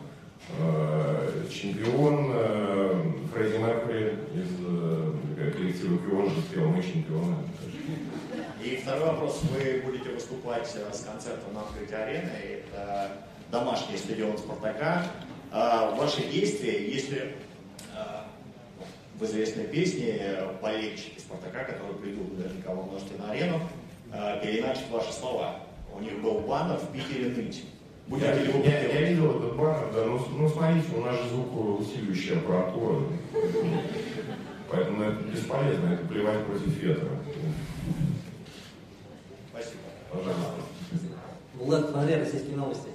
[0.59, 7.37] Э, Чемпион э, Фредди Меркури из коллектива Кион же спел «Мы чемпионы».
[8.63, 9.41] И второй вопрос.
[9.45, 12.29] Вы будете выступать э, с концертом на открытии арены.
[12.29, 13.13] Это
[13.51, 15.07] домашний стадион Спартака.
[15.51, 17.37] А, Ваши действия, если
[17.97, 18.24] а,
[19.19, 23.61] в известной песне э, болельщики Спартака, которые придут наверняка вы множестве на арену,
[24.13, 25.61] а, переначат ваши слова.
[25.97, 27.65] У них был баннер в Питере ныть.
[28.09, 31.01] Будете Я, ли вы я- я видел этот баннер, да, ну, с- ну смотрите, у
[31.01, 33.03] нас же звукоусиливающая аппаратура.
[34.71, 37.09] Поэтому это бесполезно, это плевать против ветра.
[39.51, 39.81] Спасибо.
[40.13, 40.53] Пожалуйста.
[41.55, 42.89] Влад Фонаря, российские новости.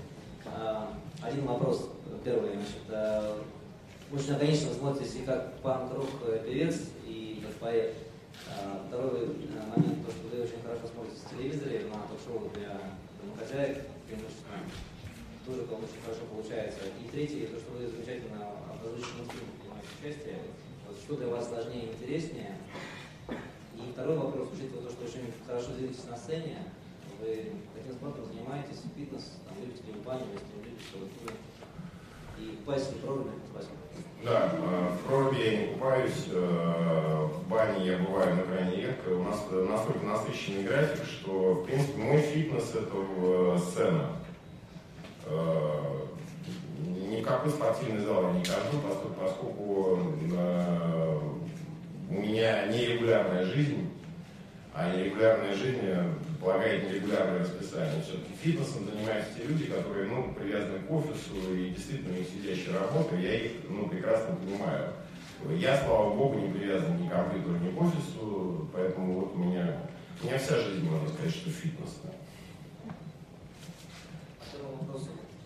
[0.45, 1.89] А, Один вопрос,
[2.23, 2.77] первый, значит,
[4.11, 6.09] а, очень органично вы смотритесь и как панк-рок
[6.45, 7.95] певец, и как поэт.
[8.47, 12.79] А, Второй а, момент, то, что вы очень хорошо смотритесь в телевизоре, на ток-шоу для
[13.21, 14.65] домохозяек, преимущественно,
[15.45, 16.79] тоже к вам очень хорошо получается.
[17.01, 18.49] И третий, то, что вы замечательно
[18.81, 20.39] озвучили мультфильм принимаете участие,
[20.87, 22.57] вот что для вас сложнее и интереснее.
[23.29, 26.57] И второй вопрос, учитывая то, что очень хорошо двигаетесь на сцене,
[27.21, 31.09] вы каким спортом занимаетесь, фитнес, там, любите ли вы баню, если не любите, то вы
[32.39, 33.31] и в проруби.
[33.51, 33.78] Спасибо.
[34.21, 39.09] Да, э, в проруби я не купаюсь, э, в бане я бываю на крайне редко.
[39.11, 44.07] У нас э, настолько насыщенный график, что, в принципе, мой фитнес– это сцена.
[45.25, 45.99] Э,
[47.09, 49.99] Ни в какой спортивный зал я не хожу, поскольку, поскольку
[52.09, 53.89] у меня нерегулярная жизнь,
[54.73, 55.79] а нерегулярная жизнь
[56.39, 58.01] э, предполагает нерегулярное расписание.
[58.01, 62.79] Все-таки фитнесом занимаются те люди, которые ну, привязаны к офису и действительно у них сидящая
[62.79, 64.93] работа, я их ну, прекрасно понимаю.
[65.57, 69.83] Я, слава богу, не привязан ни к компьютеру, ни к офису, поэтому вот у меня,
[70.21, 71.97] у меня вся жизнь, можно сказать, что фитнес.
[72.03, 72.09] Да.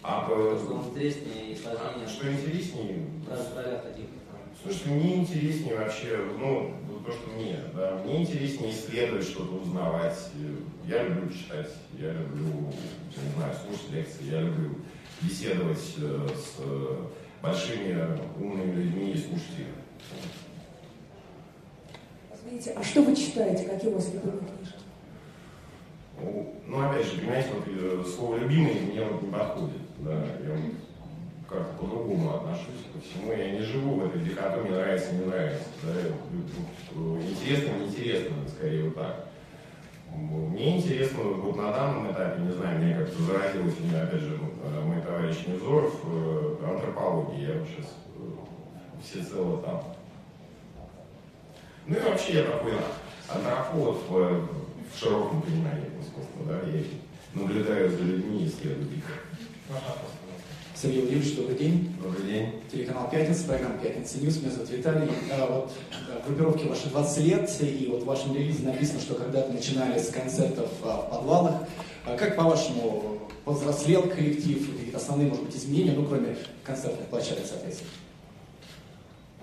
[0.01, 2.07] А по- Что интереснее и сложнее?
[2.07, 3.05] Что интереснее?
[3.25, 4.05] В ролях таких.
[4.63, 6.73] Слушай, мне интереснее вообще, ну,
[7.05, 10.17] то, что мне, да, мне интереснее исследовать что-то, узнавать.
[10.87, 14.77] Я люблю читать, я люблю, не знаю, слушать лекции, я люблю
[15.21, 16.97] беседовать э, с э,
[17.41, 19.67] большими умными людьми и слушать их.
[22.33, 23.65] Извините, а что вы читаете?
[23.65, 24.79] Какие у вас любимые книжки?
[26.21, 30.55] Ну, ну, опять же, понимаете, вот э, слово «любимый» мне вот не подходит, да, я
[31.53, 35.91] как-то по-другому отношусь ко всему, я не живу в этой дихотомии нравится, не нравится, да,
[35.93, 36.11] э,
[37.29, 39.27] интересно, неинтересно, скорее вот так.
[40.15, 44.81] Мне интересно вот на данном этапе, не знаю, мне как-то заразилось меня, опять же, э,
[44.81, 47.93] мой товарищ Невзоров, э, антропология, я вот сейчас
[49.03, 49.83] всецело там.
[51.85, 52.73] Ну и вообще я такой
[53.27, 54.47] антрополог в,
[54.91, 56.83] в широком понимании искусства, да, я
[57.33, 59.25] наблюдаю за людьми и исследую их.
[60.83, 61.95] Сергей Владимирович, добрый день.
[62.03, 62.61] Добрый день.
[62.69, 64.41] Телеканал «Пятница», программа «Пятница News».
[64.41, 65.09] Меня зовут Виталий.
[65.31, 65.71] А, вот
[66.09, 70.09] да, группировке вашей 20 лет, и вот в вашем релизе написано, что когда-то начинали с
[70.09, 71.61] концертов а, в подвалах.
[72.05, 77.89] А как, по-вашему, повзрослел коллектив, какие-то основные, может быть, изменения, ну, кроме концертных площадок, соответственно?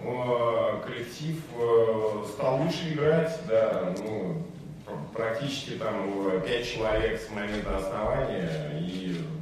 [0.00, 4.42] Э, коллектив э, стал лучше играть, да, ну,
[4.84, 9.39] пр- практически там э, пять человек с момента основания, и э,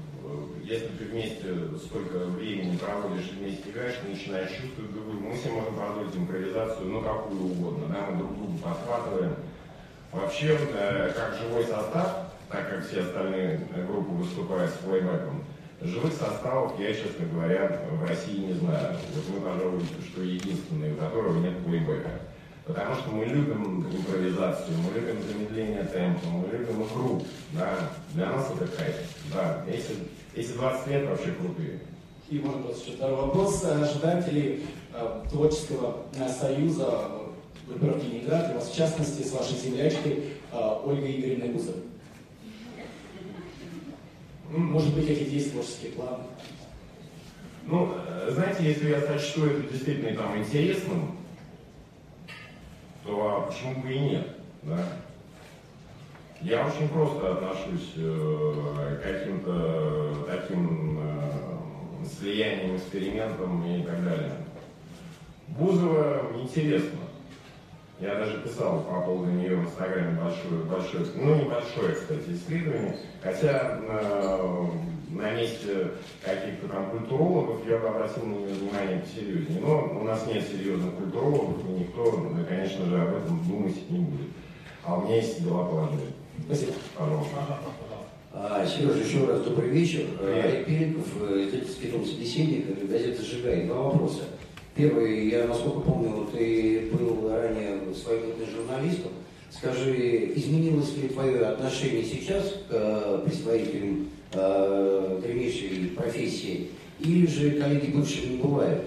[0.69, 5.29] если ты вместе столько времени проводишь вместе играешь, начинаешь чувствовать друг друга.
[5.29, 9.35] Мы себе можем позволить импровизацию, ну, какую угодно, да, мы друг друга подхватываем.
[10.13, 15.45] Вообще, э, как живой состав, так как все остальные э, группы выступают с плейбеком,
[15.81, 18.97] Живых составов я, честно говоря, в России не знаю.
[19.15, 22.11] Вот мы, пожалуй, что единственные, у которого нет плейбека.
[22.69, 27.23] Потому что мы любим импровизацию, мы любим замедление темпа, мы любим игру.
[27.53, 27.91] Да?
[28.13, 28.95] Для нас это кайф.
[29.33, 29.65] Да.
[29.67, 29.97] Эти,
[30.35, 31.81] эти 20 лет вообще крутые.
[32.29, 33.65] И, может быть, еще второй вопрос.
[33.65, 37.09] Ожидаете ли э, творческого э, союза
[37.65, 41.83] в группировке Ленинград, и вас в частности с вашей землячкой э, Ольгой Игоревной Гусовой?
[44.51, 46.25] Может быть, какие-то есть творческие планы?
[47.65, 51.18] Ну, э, знаете, если я сочту это действительно там интересным,
[53.09, 54.29] то а почему бы и нет,
[54.63, 54.85] да?
[56.43, 64.33] Я очень просто отношусь э, к каким-то таким э, слияниям, экспериментам и так далее.
[65.49, 66.99] Бузова интересно.
[67.99, 72.97] Я даже писал по поводу нее в Инстаграме большое, большое, ну небольшое, кстати, исследование.
[73.23, 74.67] Хотя э,
[75.11, 75.93] на месте
[76.25, 79.61] каких-то там культурологов я бы обратил на нее внимание посерьезнее.
[79.61, 83.99] Но у нас нет серьезных культурологов, и никто, ну, конечно же, об этом думать не
[83.99, 84.29] будет.
[84.85, 86.13] А у меня есть дела положения.
[86.47, 86.73] Спасибо.
[86.97, 87.37] Пожалуйста.
[88.33, 90.07] А, Сережа, еще раз добрый вечер.
[90.21, 90.45] Привет.
[90.45, 93.67] Олег Пеликов, э, издательский дом «Собеседник», газета «Сжигай».
[93.67, 94.25] Два вопроса.
[94.77, 99.13] Первый, я, насколько помню, ты был ранее своим журналистом.
[99.51, 107.91] Скажи, изменилось ли твое отношение сейчас к э, представителям э, древнейшей профессии, или же коллеги
[107.93, 108.85] бывшие не бывают?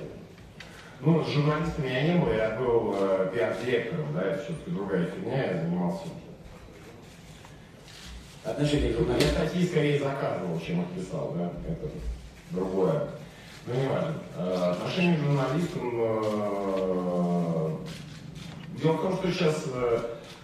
[1.02, 5.46] Ну, с журналистами я не был, я был э, пиар-директором, да, это все-таки другая фигня,
[5.54, 6.04] я занимался.
[8.44, 9.32] Отношение к Я журналистам?
[9.48, 11.90] статьи скорее заказывал, чем их писал, да, это
[12.52, 13.08] другое.
[13.68, 14.14] Ну, не важно.
[14.38, 15.92] Э, Отношение к журналистам...
[15.94, 17.72] э,
[18.82, 20.00] Дело в том, что сейчас э,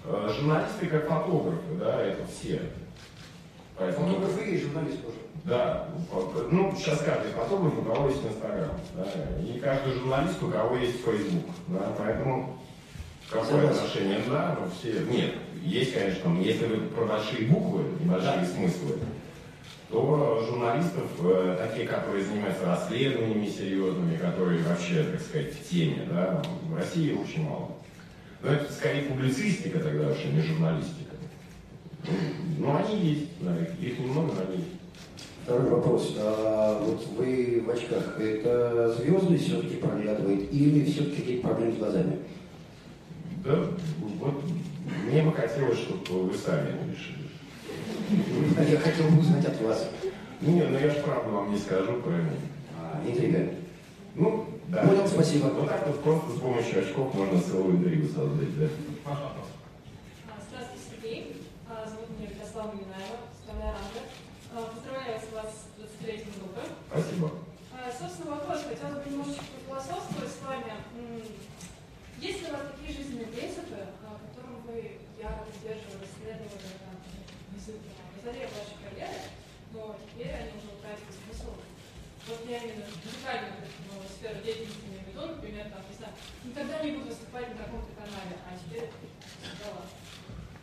[0.06, 2.62] э, журналисты как фотографы, да, это все.
[3.78, 4.08] Поэтому...
[4.08, 5.18] Фотографы и журналист тоже.
[5.44, 9.06] Да, вот, ну, сейчас каждый фотограф, у кого есть Инстаграм, да,
[9.42, 12.60] и каждый журналист, у кого есть Фейсбук, да, поэтому
[13.30, 13.78] какое Согласен.
[13.78, 18.98] отношение, да, ну, все, нет, есть, конечно, там, если вы про большие буквы, большие смыслы,
[19.90, 26.42] то журналистов, э, такие, которые занимаются расследованиями серьезными, которые вообще, так сказать, в теме, да,
[26.63, 27.72] в России очень мало.
[28.42, 31.07] Но это скорее публицистика тогда вообще, не журналистика.
[32.08, 32.13] Ну,
[32.60, 34.78] Но они есть, да, их, немного, но они есть.
[35.43, 36.13] Второй вопрос.
[36.20, 42.20] А, вот вы в очках, это звездность все-таки проглядывает или все-таки какие-то проблемы с глазами?
[43.46, 43.67] Да,
[44.20, 44.43] вот
[45.06, 48.72] мне бы хотелось, чтобы вы сами решили.
[48.72, 49.89] Я хотел бы узнать от вас.
[50.41, 52.34] Не, ну я ж правду вам не скажу, правильно?
[52.78, 53.54] А, интрига.
[54.15, 54.84] Ну, да.
[54.84, 55.46] Понял, спасибо.
[55.46, 58.67] Вот так вот просто с помощью очков можно целую интригу создать, да?
[59.06, 59.34] А,
[60.50, 61.36] Здравствуйте, Сергей.
[61.70, 61.88] А,
[62.58, 64.02] Ярослава Минаева, страна Ранга.
[64.50, 66.65] А, Поздравляю вас с 23-м группы.
[66.89, 67.32] Спасибо.
[67.70, 68.65] А, Собственно, вопрос.
[68.65, 70.74] Хотела бы немножечко философствовать с вами.
[72.17, 78.22] Есть ли у вас такие жизненные принципы, а, которым вы яро придерживались, следовали там, на
[78.26, 79.22] заре вашей карьеры,
[79.78, 81.54] но теперь они уже утратили смысл?
[82.26, 86.98] Вот я именно музыкальную ну, сферу деятельности не веду, например, там, не знаю, никогда не
[86.98, 88.89] буду выступать на каком-то канале, а теперь
[89.62, 89.86] дала.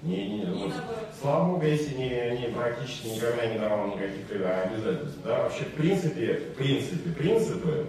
[0.05, 1.09] Не, не, вот, наоборот.
[1.19, 5.19] слава богу, если не, не практически никогда не давал никаких э, обязательств.
[5.25, 7.87] Да, вообще, в принципе, в принципе, принципы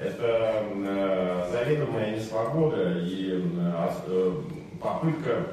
[0.00, 4.42] это э, заведомая несвобода и э,
[4.80, 5.46] попытка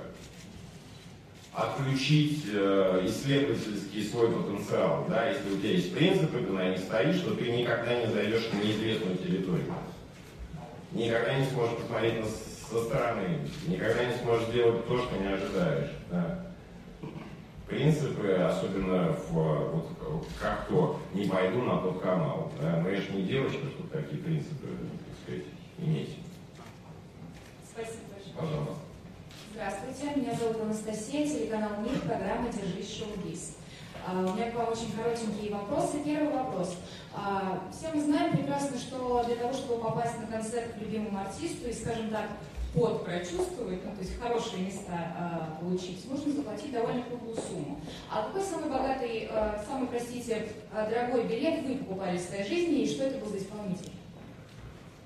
[1.53, 5.05] отключить э, исследовательский свой потенциал.
[5.09, 5.29] Да?
[5.29, 8.53] Если у тебя есть принципы, ты на них стоишь, то ты никогда не зайдешь в
[8.63, 9.73] неизвестную территорию.
[10.91, 12.25] Никогда не сможешь посмотреть на,
[12.69, 15.91] со стороны, никогда не сможешь сделать то, что не ожидаешь.
[16.11, 16.45] Да?
[17.67, 22.51] Принципы, особенно в, вот, как то, не пойду на тот канал.
[22.61, 22.77] Да?
[22.77, 25.45] Но я же не девочка, чтобы такие принципы, так сказать,
[25.77, 26.17] иметь.
[27.71, 28.35] Спасибо большое.
[28.35, 28.75] Пожалуйста.
[29.51, 33.55] Здравствуйте, меня зовут Анастасия, телеканал МИР, программа «Держись, шоу-биз».
[34.07, 35.97] А, У меня к вам очень коротенькие вопросы.
[36.03, 36.77] Первый вопрос.
[37.13, 41.67] А, Все мы знаем прекрасно, что для того, чтобы попасть на концерт к любимому артисту
[41.67, 42.29] и, скажем так,
[42.73, 47.79] под прочувствовать, ну, то есть хорошие места а, получить, нужно заплатить довольно круглую сумму.
[48.11, 52.83] А какой самый богатый, а, самый, простите, а, дорогой билет вы покупали в своей жизни
[52.83, 53.91] и что это был за исполнитель?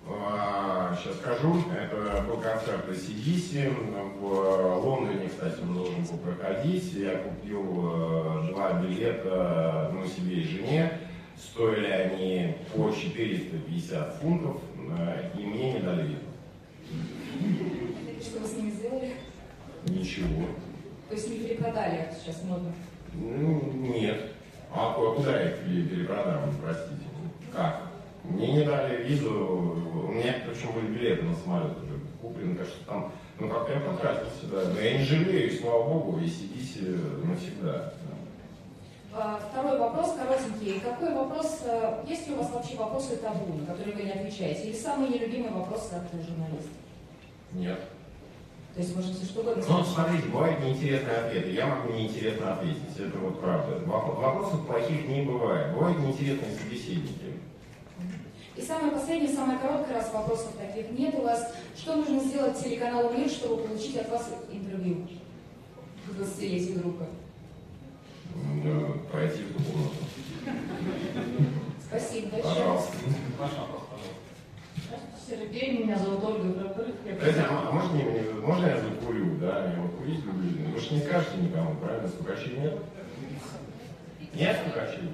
[0.06, 1.64] Сейчас скажу.
[1.72, 3.74] Это был концерт ACDC.
[4.20, 6.94] В Лондоне, кстати, он должен был проходить.
[6.94, 11.00] Я купил э, два билета ну, себе и жене.
[11.38, 16.18] Стоили они по 450 фунтов, э, и мне не дали.
[18.22, 19.14] Что вы с ними сделали?
[19.88, 20.46] Ничего.
[21.10, 22.72] То есть не перепродали, как сейчас модно?
[23.14, 24.32] Ну, нет.
[24.74, 27.04] А ку- куда я их пере- перепродам, простите?
[27.54, 27.82] Как?
[28.24, 29.30] Мне не дали визу,
[30.08, 33.80] у меня причем были билеты на самолет уже куплены, так что там, ну как-то я
[33.82, 34.70] потратился, да.
[34.74, 37.94] Но я не жалею, слава богу, и сидите навсегда.
[39.16, 40.80] А, Второй вопрос коротенький.
[40.80, 44.64] Какой вопрос, э, есть ли у вас вообще вопросы табу, на которые вы не отвечаете?
[44.70, 46.70] Или самый нелюбимый вопрос от журналиста?
[47.54, 47.80] Нет.
[48.76, 51.52] То есть можете что угодно Ну, смотрите, бывают неинтересные ответы.
[51.52, 53.76] Я могу неинтересно ответить, это вот правда.
[53.86, 55.74] Воп- Вопросов плохих не бывает.
[55.74, 57.34] Бывают неинтересные собеседники.
[58.56, 61.54] И самое последнее, самое короткое, раз вопросов таких нет у вас.
[61.78, 65.08] Что нужно сделать телеканалу «Мир», чтобы получить от вас интервью
[66.08, 67.08] к 20-летию друга?
[68.36, 69.96] М, Пройти в ту комнату.
[71.88, 72.54] Спасибо большое.
[72.56, 72.94] Пожалуйста.
[75.28, 77.98] Сергей, меня зовут Ольга а а можно,
[78.46, 79.72] можно я закурю, да?
[79.72, 80.74] Я вот курить люблю.
[80.74, 82.08] Вы же не скажете никому, правильно?
[82.10, 82.78] Стукачей нет?
[84.34, 85.14] Нет стукачей?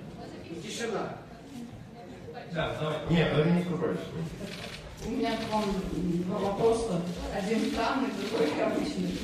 [0.63, 1.17] Тишина.
[2.54, 2.98] Да, давай.
[3.12, 4.00] Нет, ну это не стукачей.
[5.06, 7.02] У меня к вам два вопроса.
[7.36, 9.19] Один странный, другой необычный.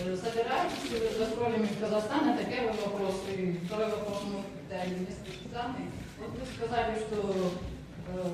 [0.00, 2.30] Э, Собираетесь ли вы с гастролями в Казахстан?
[2.30, 3.14] Это первый вопрос.
[3.36, 5.90] И второй вопрос, ну, да, несколько странный.
[6.18, 7.52] Вот вы сказали, что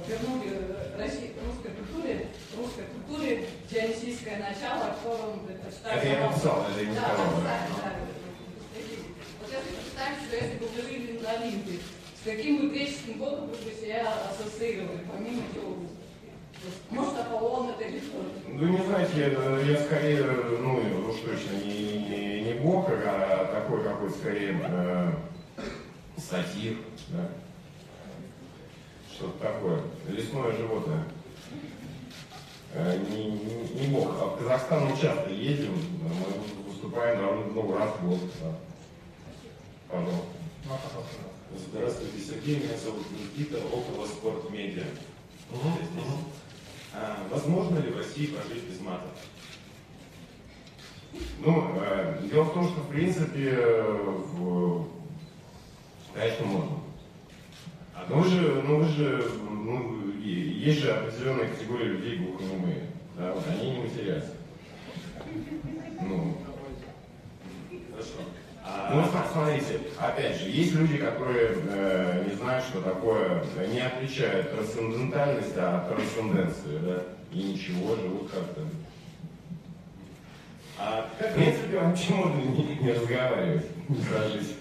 [0.09, 6.03] вернули России, русской культуре, русской культуре дионисийское начало, которым предпочитают...
[6.03, 7.61] Это я написал, это я не Да, сказал, да.
[7.61, 8.01] написали, да.
[9.41, 11.73] Вот если представить, что если бы вы жили на Олимпе,
[12.21, 15.95] с каким бы греческим богом вы бы себя ассоциировали, помимо Теогуса?
[16.91, 18.25] Может, Аполлон это или что?
[18.49, 19.27] Ну, не знаете, я,
[19.61, 25.13] я скорее, ну, уж точно не, не, не бог, а такой какой-то скорее э,
[26.17, 26.77] сатир,
[27.11, 27.29] да.
[29.17, 29.81] Что-то такое.
[30.09, 31.05] Лесное животное.
[32.75, 34.09] Э, не, не, не бог.
[34.21, 38.19] А в Казахстан мы часто ездим, мы выступаем довольно много раз в год.
[38.43, 38.55] Да.
[39.91, 41.23] Пожалуйста.
[41.71, 44.85] Здравствуйте, Сергей, меня зовут Никита, около спорт медиа.
[45.53, 46.05] Я здесь.
[46.93, 49.07] А, возможно ли в России прожить без мата?
[51.39, 53.83] Ну, э, дело в том, что, в принципе, э,
[54.35, 54.89] в-
[56.13, 56.77] конечно, можно.
[58.09, 62.83] Но вы же, ну вы же, ну, есть же определенная категория людей глухонемые,
[63.19, 64.33] да, вот они не матерятся.
[66.01, 66.37] Ну,
[67.91, 68.93] Хорошо.
[68.93, 74.53] ну, см- смотрите, опять же, есть люди, которые э, не знают, что такое, не отличают
[74.53, 78.61] трансцендентальность от трансценденции, да, и ничего, живут как-то.
[80.79, 84.57] А В принципе, вообще можно не, не разговаривать, не прожить.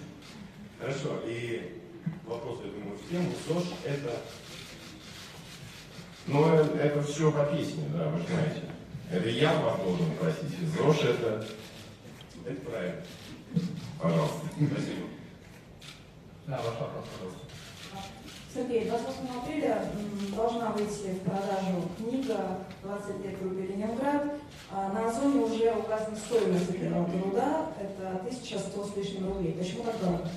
[0.80, 1.75] Хорошо, и
[2.26, 3.30] вопрос, я думаю, в тему.
[3.48, 4.20] ЗОЖ это
[6.26, 8.62] Ну, э, это все по песне, да, вы знаете.
[9.10, 10.58] Это я вас должен просить.
[10.76, 11.46] ЗОЖ это...
[12.44, 13.02] Это правильно.
[14.00, 14.40] Пожалуйста.
[14.54, 15.06] Спасибо.
[16.46, 17.46] Да, ваш вопрос, пожалуйста.
[18.54, 19.84] Сергей, 28 апреля
[20.34, 24.32] должна выйти в продажу книга «20 лет группе Ленинград».
[24.70, 27.70] А на Озоне уже указана стоимость этого труда.
[27.80, 29.52] Это 1100 с лишним рублей.
[29.52, 30.28] Почему так дорого?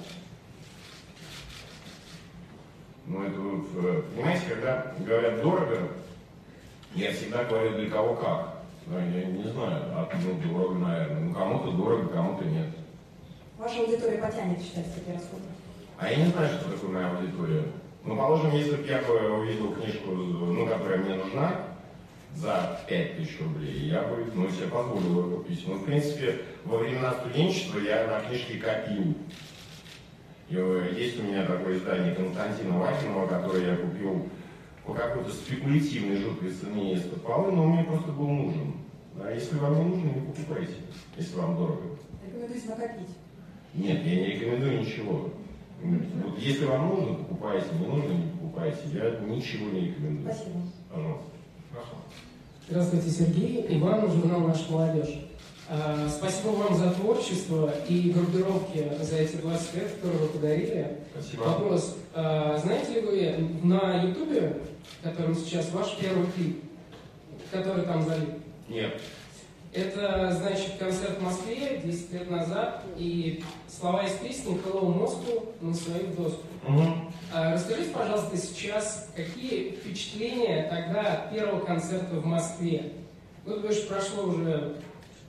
[3.05, 5.89] Ну, это, вот, понимаете, когда говорят дорого,
[6.95, 8.59] я всегда говорю, для кого как.
[8.87, 11.19] Да, я не знаю, а ну, дорого, наверное.
[11.19, 12.67] Ну, кому-то дорого, кому-то нет.
[13.57, 15.43] Ваша аудитория потянет, считается, такие расходы?
[15.99, 17.63] А я не знаю, что такое моя аудитория.
[18.03, 21.51] Ну, положим, если бы я бы увидел книжку, ну, которая мне нужна,
[22.35, 25.63] за 5000 рублей, я бы, ну, себе позволил ее купить.
[25.67, 29.13] Ну, в принципе, во времена студенчества я на книжки копил.
[30.51, 34.27] Э, есть у меня такое издание Константина Вахинова, которое я купил
[34.85, 38.73] по какой-то спекулятивной жуткой цене из полы, но он мне просто был нужен.
[39.21, 40.73] А если вам не нужно, не покупайте,
[41.17, 41.97] если вам дорого.
[42.25, 43.09] Рекомендуете накопить?
[43.75, 45.29] Нет, я не рекомендую ничего.
[45.81, 48.79] Вот если вам нужно, покупайте, не нужно, не покупайте.
[48.93, 50.33] Я ничего не рекомендую.
[50.33, 50.59] Спасибо.
[50.91, 51.25] Пожалуйста.
[51.71, 51.91] Хорошо.
[52.67, 53.65] Здравствуйте, Сергей.
[53.77, 55.28] Иван, журнал «Наша молодежь».
[55.71, 60.97] А, спасибо вам за творчество и группировки за эти 20 лет, которые вы подарили.
[61.13, 61.43] Спасибо.
[61.43, 61.95] Вопрос.
[62.15, 64.57] А, знаете ли вы на Ютубе,
[65.03, 66.63] которым сейчас ваш первый клип,
[67.51, 68.29] который там залит?
[68.67, 68.99] Нет.
[69.71, 75.75] Это, значит, концерт в Москве 10 лет назад, и слова из песни «Hello Moscow» на
[75.75, 76.41] свою доску.
[76.67, 76.83] Угу.
[77.31, 82.93] Расскажите, пожалуйста, сейчас, какие впечатления тогда от первого концерта в Москве?
[83.45, 84.77] Вот, говоришь, прошло уже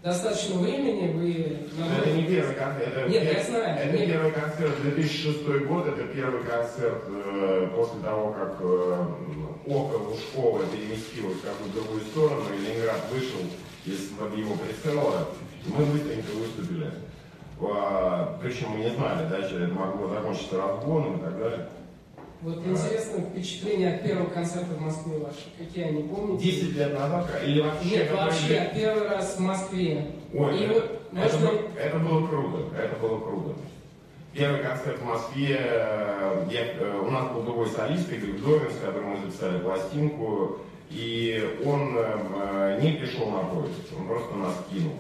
[0.03, 1.59] достаточно времени, вы...
[1.96, 2.96] Это не первый концерт.
[2.96, 3.78] Это Нет, пер- я знаю.
[3.78, 4.09] Это Нет.
[4.09, 5.86] первый концерт 2006 год.
[5.88, 9.05] Это первый концерт э, после того, как э,
[9.66, 13.40] око Лужкова переместилось в какую-то другую сторону, и Ленинград вышел
[13.84, 15.28] из-под его прицела.
[15.66, 16.90] Мы быстренько выступили.
[17.62, 21.68] А, причем мы не знали, дальше это могло закончиться разгоном и так далее.
[22.43, 25.51] Вот интересно впечатления от первого концерта в Москве ваши.
[25.59, 26.45] Какие они помните?
[26.45, 27.91] 10 лет назад или вообще?
[27.91, 30.07] Нет, вообще, первый раз в Москве.
[30.32, 33.55] Ой, И это, вот, это можно- было, это было круто, это было круто.
[34.32, 38.78] Первый концерт в Москве, э, я, э, у нас был другой солист, Игорь Вдовин, с
[38.86, 44.93] которым мы записали пластинку, и он э, не пришел на поезд, он просто нас кинул.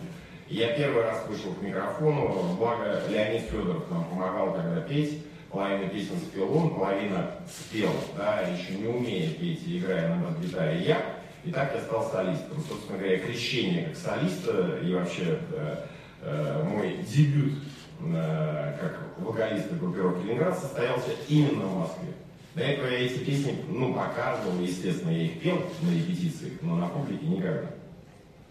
[0.48, 6.16] Я первый раз вышел к микрофону, благо Леонид Федоров нам помогал тогда петь, половину песен
[6.18, 11.20] спел он, половина спел, да, еще не умея петь играя на бас-гитаре я.
[11.44, 12.62] И так я стал солистом.
[12.68, 15.76] Собственно говоря, крещение как солиста и вообще э,
[16.22, 17.54] э, мой дебют
[18.00, 22.12] э, как вокалиста группировки Ленинград состоялся именно в Москве.
[22.54, 26.88] До этого я эти песни, ну, показывал, естественно, я их пел на репетициях, но на
[26.88, 27.70] публике никогда.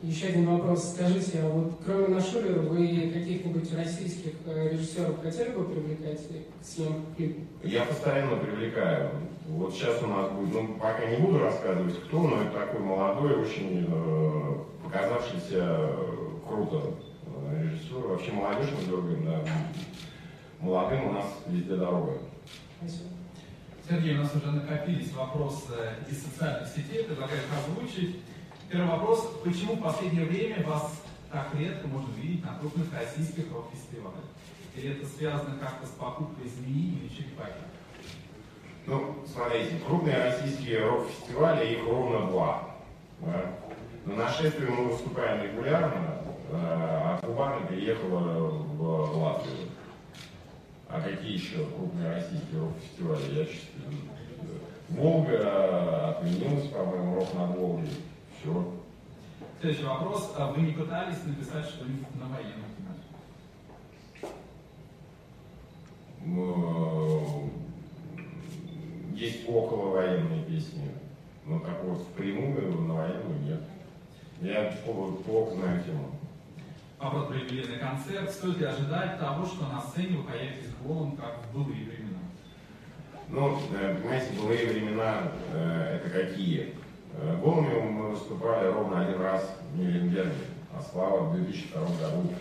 [0.02, 0.94] Еще один вопрос.
[0.94, 7.14] Скажите, а вот кроме Нашулера, вы каких-нибудь российских э, режиссеров хотели бы привлекать к съемкам
[7.18, 7.42] клипа?
[7.64, 9.12] Я постоянно привлекаю.
[9.48, 13.42] Вот сейчас у нас будет, ну, пока не буду рассказывать, кто, но это такой молодой,
[13.42, 16.82] очень э, показавшийся э, круто
[17.26, 17.98] э, режиссер.
[17.98, 19.42] Вообще молодежь мы дергаем, да.
[20.62, 22.20] Молодым у нас везде дорога.
[22.78, 23.10] Спасибо.
[23.90, 25.74] Сергей, у нас уже накопились вопросы
[26.10, 28.16] из социальных сетей, предлагаю их озвучить.
[28.70, 29.32] Первый вопрос.
[29.44, 31.02] Почему в последнее время вас
[31.32, 34.24] так редко можно видеть на крупных российских рок-фестивалях?
[34.76, 37.64] Или это связано как-то с покупкой змеи или черепахи?
[38.86, 42.76] Ну, смотрите, крупные российские рок-фестивали, их ровно два.
[43.22, 43.56] да.
[44.06, 49.68] На нашествии мы выступаем регулярно, э, а Кубана переехала в Латвию.
[50.88, 53.40] А какие еще крупные российские рок-фестивали?
[53.40, 53.82] Я честно...
[54.90, 57.90] Волга отменилась, по-моему, рок над Волгой.
[58.42, 58.74] Все.
[59.60, 60.34] Следующий вопрос.
[60.38, 62.56] А Вы не пытались написать что-нибудь на тематике?
[66.26, 67.50] Ну,
[69.14, 70.90] Есть около военные песни,
[71.46, 73.62] но так вот впрямую на военную нет.
[74.42, 76.12] Я плохо, знаю тему.
[76.98, 78.32] Вопрос про юбилейный концерт.
[78.32, 82.20] Стоит ли ожидать того, что на сцене вы появитесь голым, как в былые времена?
[83.28, 86.76] Ну, э, понимаете, былые времена э, это какие?
[87.22, 89.44] Э, Голыми мы выступали ровно один раз
[89.74, 90.32] в Нюрнберге,
[90.74, 92.34] а Слава в 2002 году,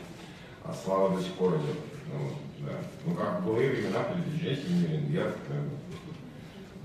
[0.64, 1.78] а Слава до сих пор идет.
[2.12, 2.72] Ну, да.
[3.04, 5.68] ну как в былые времена, приезжайте в Нюрнберг, э,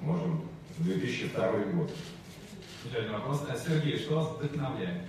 [0.01, 0.41] можем,
[0.79, 1.91] 2002 год.
[2.85, 3.45] Еще один вопрос.
[3.47, 5.03] А, Сергей, что вас вдохновляет?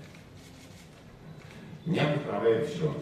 [1.86, 2.94] Меня вдохновляет все.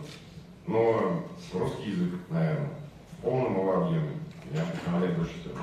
[0.66, 2.70] Но русский язык, наверное,
[3.18, 4.12] в полном его объеме.
[4.50, 5.58] Меня вдохновляет больше всего.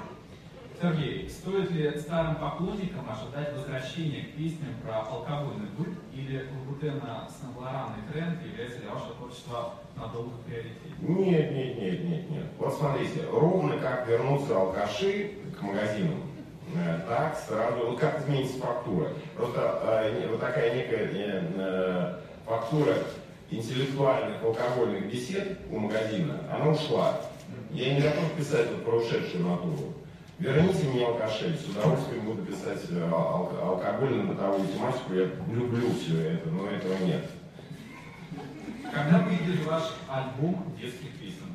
[0.81, 8.41] Сергей, стоит ли старым поклонникам ожидать возвращения к песням про алкогольный быт или глутено-снеглоранный тренд
[8.45, 10.99] является для вашего творчества надолго приоритетом?
[11.01, 12.45] Нет, нет, нет, нет, нет.
[12.57, 16.21] Вот смотрите, ровно как вернутся алкаши к магазинам,
[16.73, 19.09] э, так сразу, вот как изменится фактура.
[19.35, 22.95] Просто э, вот такая некая э, фактура
[23.51, 27.19] интеллектуальных алкогольных бесед у магазина, она ушла.
[27.71, 29.93] Я не готов писать вот про ушедшую натуру.
[30.39, 32.79] Верните мне алкашель, с удовольствием буду писать
[33.11, 37.25] ал- алкогольно-бытовую тематику, я люблю все это, но этого нет.
[38.93, 41.45] Когда выйдет ваш альбом детских песен?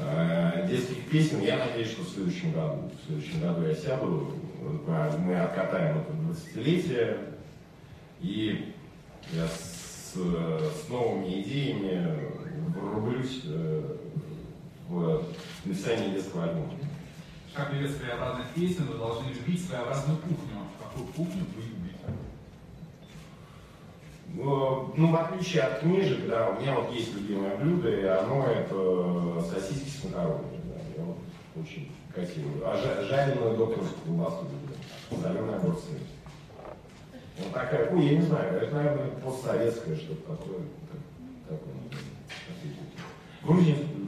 [0.00, 2.90] Э, детских песен, я надеюсь, что в следующем году.
[3.02, 7.18] В следующем году я сяду, вот, мы откатаем это 20-летие,
[8.20, 8.74] и
[9.32, 12.18] я с, с новыми идеями
[12.78, 13.96] врублюсь э,
[14.88, 15.24] в
[15.64, 16.72] написание детского альбома.
[17.54, 20.56] Как певец своеобразных песен, вы должны любить своеобразную кухню.
[20.82, 21.98] Какую кухню вы любите?
[24.34, 28.46] Ну, ну, в отличие от книжек, да, у меня вот есть любимое блюдо, и оно
[28.46, 30.60] это сосиски с макаронами.
[30.64, 31.18] Да, я вот
[31.60, 32.66] очень красивую.
[32.66, 35.22] А жа- жареную докторскую колбасу люблю.
[35.22, 35.98] Соленые огурцы.
[37.38, 40.60] Вот такая, ой, я не знаю, это, наверное, постсоветское что-то такое.
[41.50, 41.58] Он,
[43.56, 44.01] Грузинскую.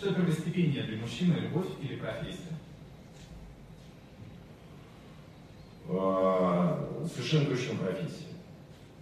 [0.00, 2.56] Что первостепеннее для мужчины, любовь или профессия?
[5.90, 8.28] А, совершенно точно профессия.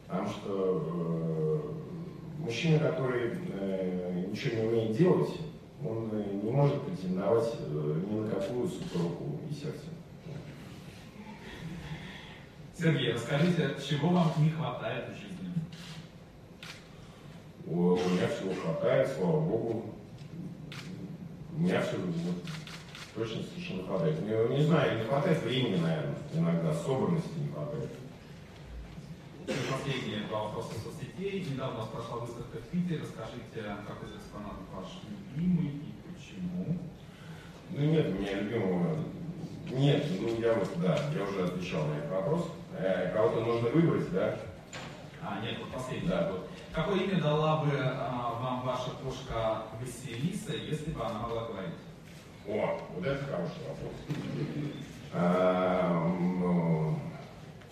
[0.08, 1.72] Потому что
[2.40, 5.30] э, мужчина, который э, ничего не умеет делать,
[5.86, 9.84] он э, не может претендовать ни на какую суперруку и сердце.
[12.76, 15.52] Сергей, расскажите, чего вам не хватает в жизни?
[17.66, 19.94] У меня всего хватает, слава богу.
[21.58, 21.96] Меня все
[23.16, 24.22] точно совершенно хватает.
[24.22, 27.90] Не, не знаю, не хватает времени, наверное, иногда, собранности не хватает.
[29.48, 31.44] И Последние два вопроса соцсетей.
[31.50, 33.00] Недавно у вас прошла выставка в Питере.
[33.02, 34.86] Расскажите, какой из экспонатов ваш
[35.34, 36.78] любимый и почему?
[37.70, 38.96] Ну нет, у меня любимого.
[39.72, 42.52] Нет, ну я вот, да, я уже отвечал на этот вопрос.
[42.78, 44.38] Э, кого-то нужно выбрать, да?
[45.20, 46.08] А, нет, вот последний.
[46.08, 46.30] Да.
[46.30, 46.48] Вот.
[46.78, 51.74] Какое имя дала бы а, вам ваша кошка Василиса, если бы она могла говорить?
[52.46, 53.94] О, вот это хороший вопрос.
[55.12, 56.98] А, ну,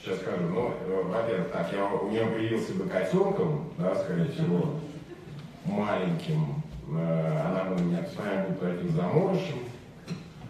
[0.00, 0.48] сейчас скажу.
[0.48, 4.80] Ну, во-первых, так, я, у нее появился бы котенком, да, скорее всего,
[5.66, 6.62] маленьким.
[6.88, 9.58] Э, Она бы меня постоянно будет платить заморышем.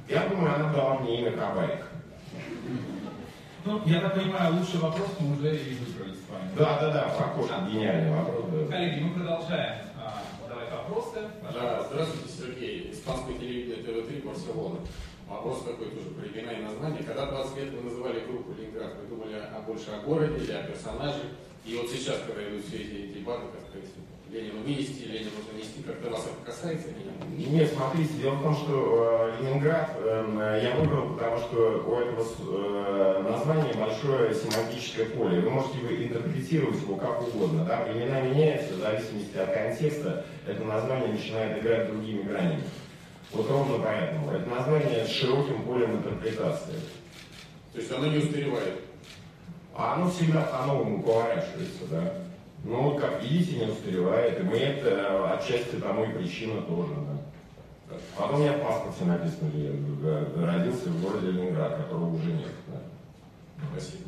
[0.09, 1.87] Я думаю, она дала мне имя Хабарик.
[3.65, 5.77] Ну, я так понимаю, лучший вопрос мы уже и.
[6.57, 7.03] Да, да, да,
[7.37, 8.47] кошку гениальный вопрос.
[8.51, 8.73] Да.
[8.73, 11.19] Коллеги, мы продолжаем а, задавать вопросы.
[11.53, 12.93] Да, здравствуйте, Сергей.
[12.93, 14.79] Испанское телевидение ТВ-3, Барселона.
[15.29, 17.03] Вопрос такой тоже про имена и названия.
[17.03, 20.63] Когда 20 лет вы называли группу Ленинград, вы думали о, больше о городе или о
[20.63, 21.25] персонаже?
[21.67, 23.91] И вот сейчас, когда идут все эти дебаты, как сказать,
[24.37, 27.05] Ленину вынести, Ленину нужно нести, как-то вас это касается или
[27.39, 27.51] нет?
[27.51, 32.23] Нет, смотрите, дело в том, что э, Ленинград э, я выбрал, потому что у этого
[32.23, 35.41] э, названия большое семантическое поле.
[35.41, 37.65] Вы можете его интерпретировать его как угодно.
[37.65, 37.85] Да?
[37.85, 40.27] Времена меняются в зависимости от контекста.
[40.47, 42.65] Это название начинает играть другими гранями.
[43.33, 44.31] Вот ровно поэтому.
[44.33, 46.75] Это название с широким полем интерпретации.
[47.73, 48.81] То есть оно не устаревает?
[49.75, 52.26] А оно всегда по-новому поворачивается, да.
[52.67, 54.41] Ну, как видите, не устаревает.
[54.41, 57.97] И мы это э, отчасти тому и причина тоже, да.
[58.19, 62.51] Потом у меня в паспорте написано, что я родился в городе Ленинград, которого уже нет.
[62.67, 62.81] Да.
[63.71, 64.03] Спасибо.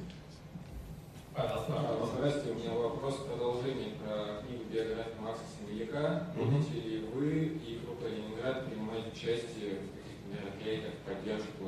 [1.36, 1.72] Пожалуйста.
[2.16, 6.26] Здравствуйте, у меня вопрос в продолжение про книгу биографии Макса Семеляка.
[6.34, 6.56] Мгм.
[6.56, 7.30] Будете ли вы
[7.62, 11.62] и группа Ленинград принимать участие в каких-то мероприятиях в поддержку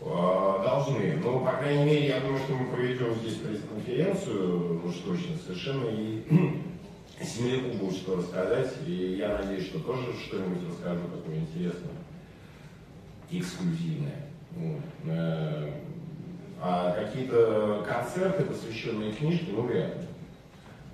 [0.00, 1.16] Должны.
[1.22, 6.22] Ну, по крайней мере, я думаю, что мы проведем здесь пресс-конференцию, уж точно, совершенно, и
[7.24, 11.96] Семеляку будет что рассказать, и я надеюсь, что тоже что-нибудь расскажу такое интересное,
[13.30, 14.26] эксклюзивное.
[15.06, 15.70] Э,
[16.60, 20.02] А какие-то концерты, посвященные книжке, ну, вряд ли.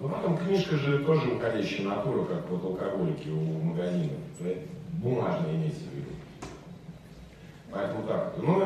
[0.01, 4.19] Ну, потом книжка же тоже уходящая натура, как вот алкоголики у магазинов.
[5.03, 6.12] Бумажная имеется в виду.
[7.73, 8.35] Поэтому так.
[8.37, 8.59] Ну,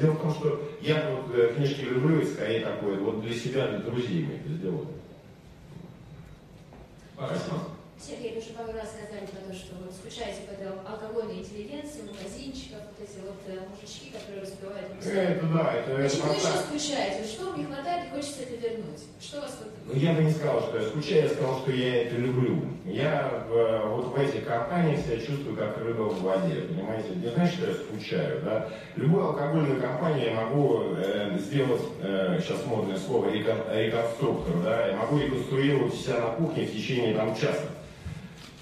[0.00, 3.68] дело в том, что я вот э, книжки люблю, и скорее такое, вот для себя,
[3.68, 4.88] для друзей мы это сделали.
[7.14, 7.73] Спасибо.
[8.04, 12.04] Сергей, вы уже пару раз сказали про то, что вот скучаете по этой алкогольной интеллигенции,
[12.04, 14.92] магазинчиках, вот эти вот э, мужички, которые распивают.
[15.00, 17.24] Это да, это Почему это еще скучаете?
[17.24, 19.00] Что вам не хватает и хочется это вернуть?
[19.20, 19.72] Что вас вот...
[19.88, 22.60] Ну, я бы не сказал, что я скучаю, я сказал, что я это люблю.
[22.84, 27.08] Я в- вот в этих компаниях себя чувствую как рыба в воде, понимаете?
[27.16, 28.68] Не значит, что я скучаю, да?
[28.96, 34.88] Любую алкогольную компанию я могу э, сделать, э, сейчас модное слово, реко- реконструктор, да?
[34.88, 37.64] Я могу реконструировать себя на кухне в течение там часа.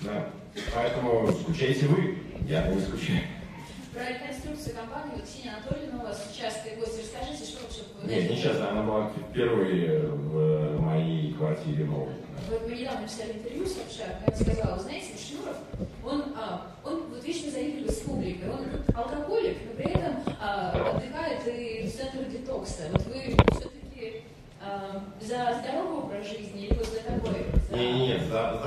[0.03, 0.29] Да.
[0.75, 3.21] Поэтому скучаете вы, я не скучаю.
[3.93, 7.01] Про реконструкцию компании, вот Ксения Анатольевна у вас частые гости.
[7.03, 12.15] Расскажите, что вообще Нет, не сейчас, она была впервые в моей квартире новой.
[12.49, 15.57] Вот мы недавно писали интервью с Собчак, она сказала, знаете, Шнуров,
[16.05, 21.47] он, а, он вот вечно заигрывает с публикой, он алкоголик, но при этом а, отдыхает
[21.47, 22.85] и в центр детокса.
[22.93, 24.23] Вот вы все-таки
[24.61, 27.45] а, за здоровый образ жизни или вот за такой?
[27.71, 27.77] За...
[27.77, 28.59] Не, не, нет, за-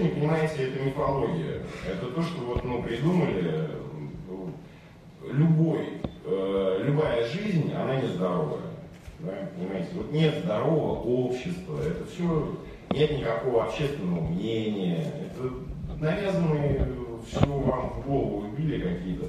[0.00, 1.62] образ жизни, понимаете, это мифология.
[1.86, 3.68] Это то, что вот, ну, придумали,
[4.28, 4.50] ну,
[5.30, 5.86] любой,
[6.24, 8.60] э, любая жизнь, она нездоровая.
[9.20, 12.56] Да, понимаете, вот нет здорового общества, это все,
[12.90, 15.50] нет никакого общественного мнения, это
[16.02, 16.88] навязанные
[17.28, 19.26] все вам в голову вбили какие-то.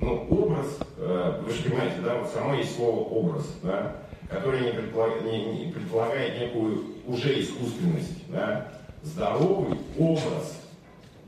[0.00, 3.96] Ну, образ, э, вы же понимаете, да, вот само есть слово образ, да,
[4.30, 8.68] который не, предполаг- не- не предполагает некую уже искусственность, да,
[9.02, 10.60] здоровый образ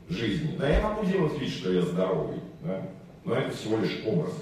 [0.09, 0.55] жизни.
[0.57, 2.81] Да, я могу делать вид, что я здоровый, да,
[3.23, 4.33] но это всего лишь образ.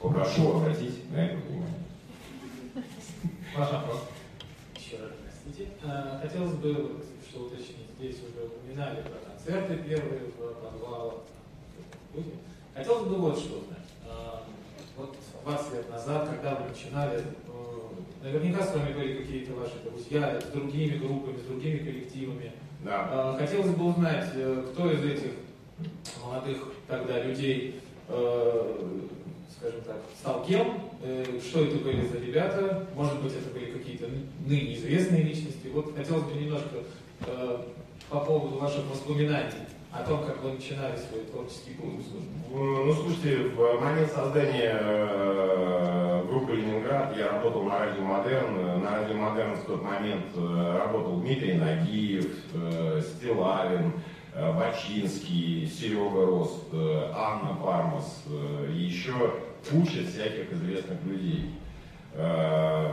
[0.00, 1.74] Попрошу обратить на это внимание.
[3.56, 4.00] Ваш вопрос.
[4.76, 5.70] Еще раз простите.
[5.84, 6.96] А, Хотелось бы,
[7.28, 11.14] что уточнить, здесь уже упоминали про концерты первые в подвалах.
[12.74, 13.78] Хотелось бы вот что узнать.
[14.08, 14.44] А,
[14.96, 17.22] Вот 20 лет назад, когда вы начинали,
[18.24, 22.52] наверняка с вами были какие-то ваши друзья с другими группами, с другими коллективами.
[22.82, 23.08] Да.
[23.10, 25.32] А, Хотелось бы узнать, э, кто из этих
[26.24, 28.72] молодых тогда людей, э,
[29.58, 34.06] скажем так, с кем, э, что это были за ребята, может быть, это были какие-то
[34.08, 35.68] ны- ныне известные личности.
[35.72, 36.78] Вот хотелось бы немножко
[38.08, 42.04] по поводу ваших воспоминаний о том, как вы начинали свой творческий путь.
[42.50, 48.82] Ну, слушайте, в момент создания э, группы «Ленинград» я работал на радио «Модерн».
[48.82, 53.92] На радио «Модерн» в тот момент э, работал Дмитрий Нагиев, э, Стилавин,
[54.34, 58.24] э, Бачинский, Серега Рост, Анна Пармас
[58.68, 59.34] и еще
[59.70, 61.52] куча всяких известных людей.
[62.14, 62.90] Э,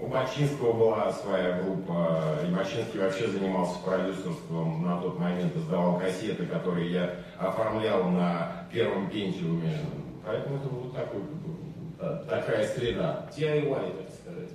[0.00, 6.46] У Бачинского была своя группа, и Бачинский вообще занимался продюсерством на тот момент, издавал кассеты,
[6.46, 9.76] которые я оформлял на первом пентиуме.
[10.24, 11.20] Поэтому это вот такой,
[12.00, 13.28] та- такая среда.
[13.36, 14.50] DIY, так сказать.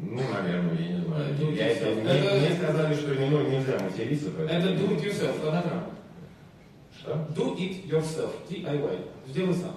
[0.00, 1.34] Ну, наверное, я не знаю.
[1.34, 4.28] Do Я это- мне, Это- мне сказали, что не, ну, нельзя материться.
[4.48, 5.90] Это do it yourself, фонограмма.
[6.98, 7.12] Что?
[7.36, 8.98] Do it yourself, DIY.
[9.26, 9.72] Сделай сам.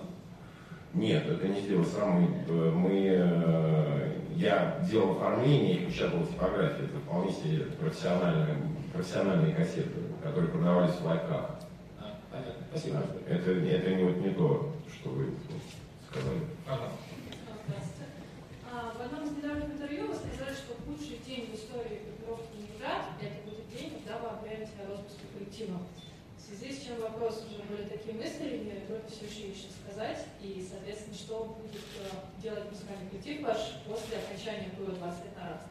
[0.93, 2.21] Нет, это не сделал сам.
[2.21, 6.85] Мы, э, мы, э, я делал оформление и печатал типографии.
[6.85, 8.55] Это вполне себе профессиональные,
[8.93, 11.59] профессиональные кассеты, которые продавались в лайках.
[11.99, 12.65] А, понятно.
[12.71, 12.97] Спасибо.
[12.97, 15.31] Да, Это, это не, вот не то, что вы
[16.09, 16.39] сказали.
[16.65, 18.05] Здравствуйте.
[18.71, 23.05] А, В одном из недавних интервью вы сказали, что худший день в истории группировки Ленинград–
[23.21, 25.79] это будет день, когда вы объявите о распуске коллектива.
[26.47, 30.25] В связи с чем вопрос уже были такие мысли, или группе все еще что сказать,
[30.41, 35.49] и, соответственно, что будет э, делать музыкальный коллектив ваш после окончания тура 20 лет на
[35.49, 35.61] раз?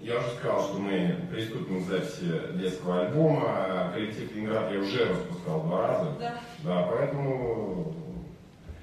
[0.00, 3.92] Я уже сказал, что мы приступим к записи детского альбома.
[3.94, 6.10] Коллектив Ленинград я уже распускал два раза.
[6.18, 6.40] Да.
[6.64, 7.94] Да, поэтому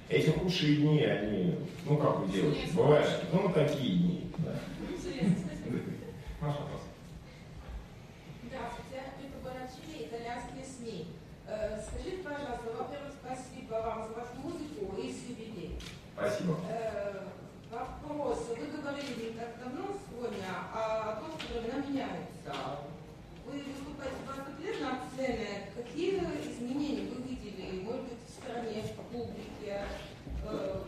[0.07, 1.55] эти худшие дни, они,
[1.85, 4.31] ну как у девушек, бывают, ну такие дни.
[4.37, 4.53] Да.
[6.39, 6.81] Ваш вопрос.
[8.43, 11.07] Здравствуйте, это Барачили, итальянские СМИ.
[11.47, 15.77] Э, Скажите, пожалуйста, во-первых, спасибо вам за вашу музыку и с юбилей.
[16.17, 16.57] Спасибо.
[16.67, 17.27] Э,
[17.69, 18.47] Вопрос.
[18.57, 22.79] Вы говорили не так давно сегодня о том, что времена меняются.
[23.45, 25.69] Вы выступаете 20 лет на сцене.
[25.75, 29.85] Какие изменения вы видели, может быть, в стране, в публике,
[30.43, 30.81] э,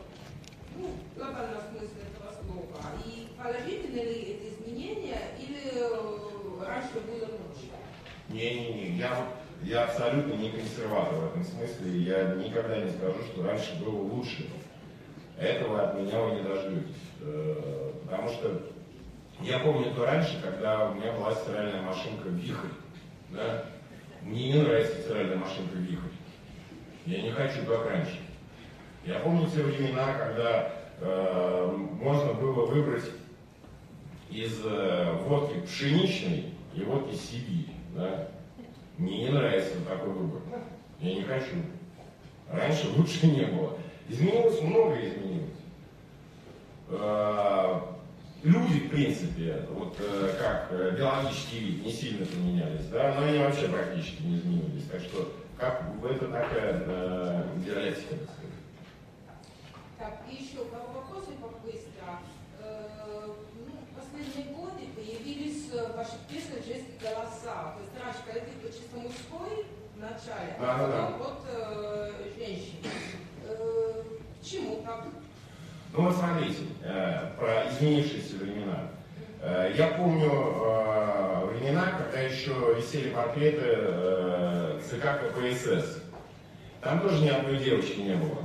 [0.78, 2.82] ну, в глобальном смысле этого слова?
[3.06, 7.70] И положительные ли это изменения, или э, раньше было лучше?
[8.30, 12.00] Не-не-не, я, вот- я абсолютно не консерватор в этом смысле.
[12.00, 14.48] Я никогда не скажу, что раньше было лучше.
[15.38, 16.96] Этого от меня вы не дождетесь.
[17.22, 18.62] Э, Потому что
[19.42, 22.68] я помню то раньше, когда у меня была стиральная машинка «Вихрь».
[23.32, 23.66] Да?
[24.22, 26.14] Мне не нравится стиральная машинка «Вихрь».
[27.06, 28.20] Я не хочу, как раньше.
[29.06, 33.06] Я помню те времена, когда э, можно было выбрать
[34.30, 37.70] из э, водки пшеничной и водки Сибири.
[37.96, 38.28] Да?
[38.98, 40.42] Мне не нравится такой выбор.
[41.00, 41.56] Я не хочу.
[42.50, 43.78] Раньше лучше не было.
[44.08, 45.50] Изменилось много, изменилось.
[46.90, 47.80] Э,
[48.44, 53.38] Люди, в принципе, вот э, как э, биологический вид, не сильно поменялись, да, но они
[53.40, 54.84] вообще практически не изменились.
[54.92, 58.54] Так что как это такая э, диалектика, так сказать.
[59.98, 62.20] Так, еще пару вопросов быстро.
[65.96, 67.74] ваши песни женские голоса.
[67.76, 69.66] То есть раньше, когда ты был чисто мужской
[69.96, 71.18] в начале, да, а потом да.
[71.18, 72.90] вот э, женщины.
[73.48, 74.04] Э,
[74.40, 75.06] почему так?
[75.94, 78.90] Ну вот смотрите, э, про изменившиеся времена.
[79.42, 86.02] Э, я помню э, времена, когда еще висели портреты э, ЦК КПСС.
[86.82, 88.40] Там тоже ни одной девочки не было.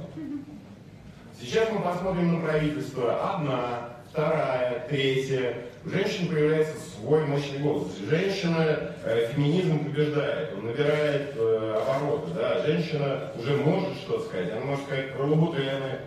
[1.40, 3.34] Сейчас мы посмотрим на правительство.
[3.34, 5.67] Одна, вторая, третья.
[5.88, 7.96] У женщин появляется свой мощный голос.
[8.10, 12.30] Женщина, э, феминизм побеждает, он набирает э, обороты.
[12.34, 12.62] Да?
[12.66, 14.52] Женщина уже может что сказать.
[14.52, 16.00] Она может сказать про лабутены,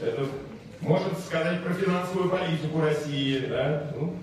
[0.00, 0.24] это
[0.80, 3.44] может сказать про финансовую политику России.
[3.46, 3.90] Да?
[3.96, 4.14] Ну,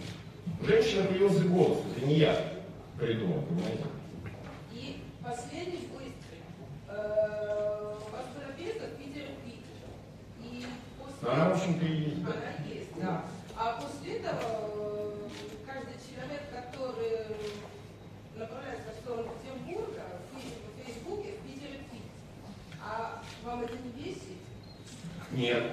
[0.62, 2.42] у женщины появился голос, это не я
[2.98, 3.84] придумал, понимаете?
[4.72, 6.40] И последний быстрый.
[6.88, 9.76] Э, У вас прописка Питер Питер.
[10.42, 10.64] И
[10.98, 11.30] после...
[11.30, 12.22] Она, в общем-то, и есть.
[12.24, 13.26] Она есть, да.
[13.66, 15.12] А после этого э,
[15.66, 17.36] каждый человек, который
[18.36, 22.06] направляется в сторону Петербурга, в Фей- в Фейсбуке, в Питере Питер.
[22.80, 24.38] А вам это не бесит?
[25.32, 25.64] Нет.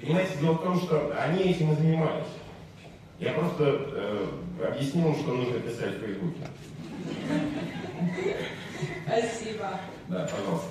[0.00, 2.28] Понимаете, дело в том, что они этим и занимались.
[3.18, 4.28] Я просто э,
[4.68, 6.46] объяснил что нужно писать в Фейсбуке.
[9.06, 9.80] Спасибо.
[10.06, 10.68] Да, пожалуйста.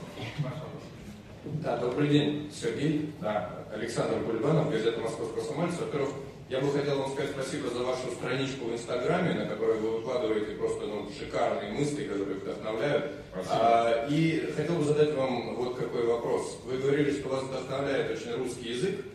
[1.61, 3.11] Да, добрый день, Сергей.
[3.19, 5.73] Да, Александр Кульбанов, газета «Московский комсомолец».
[5.77, 6.11] Во-первых,
[6.49, 10.55] я бы хотел вам сказать спасибо за вашу страничку в Инстаграме, на которой вы выкладываете
[10.55, 13.11] просто ну, шикарные мысли, которые вдохновляют.
[13.33, 13.55] Спасибо.
[13.59, 16.59] А, и хотел бы задать вам вот какой вопрос.
[16.63, 19.05] Вы говорили, что вас вдохновляет очень русский язык,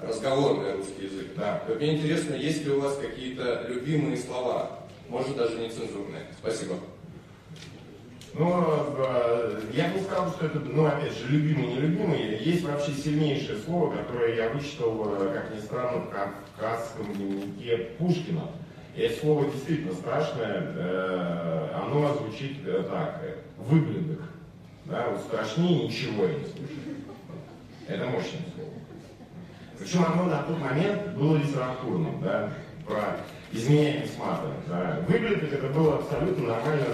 [0.00, 1.26] разговорный русский язык.
[1.36, 1.62] Да.
[1.68, 4.80] Вот мне интересно, есть ли у вас какие-то любимые слова,
[5.10, 6.22] может даже нецензурные.
[6.38, 6.76] Спасибо.
[8.34, 12.38] Ну, э, я бы не сказал, что это, ну, опять же, любимый, нелюбимый.
[12.38, 18.42] Есть вообще сильнейшее слово, которое я вычитал, э, как ни странно, в кавказском дневнике Пушкина.
[18.94, 20.62] И это слово действительно страшное.
[20.76, 23.20] э, Оно звучит так.
[23.58, 24.22] Выблядок.
[24.86, 26.80] Да, вот страшнее ничего не слышал.
[27.88, 28.70] Это мощное слово.
[29.78, 32.52] Причем оно на тот момент было литературным, да,
[32.86, 33.18] про
[33.52, 34.52] изменяемость мата.
[34.68, 35.00] Да.
[35.08, 36.84] Выглядит это было абсолютно нормально.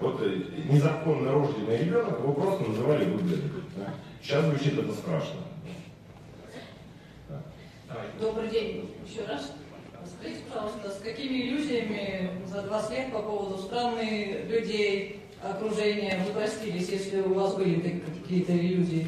[0.00, 3.52] Вот э, незаконно рожденный ребенок, его просто называли выглядит.
[3.76, 3.94] Да.
[4.22, 5.40] Сейчас звучит это страшно.
[8.20, 9.52] Добрый день еще раз.
[10.18, 16.88] Скажите, пожалуйста, с какими иллюзиями за 20 лет по поводу страны, людей, окружения вы простились,
[16.88, 19.06] если у вас были какие-то иллюзии?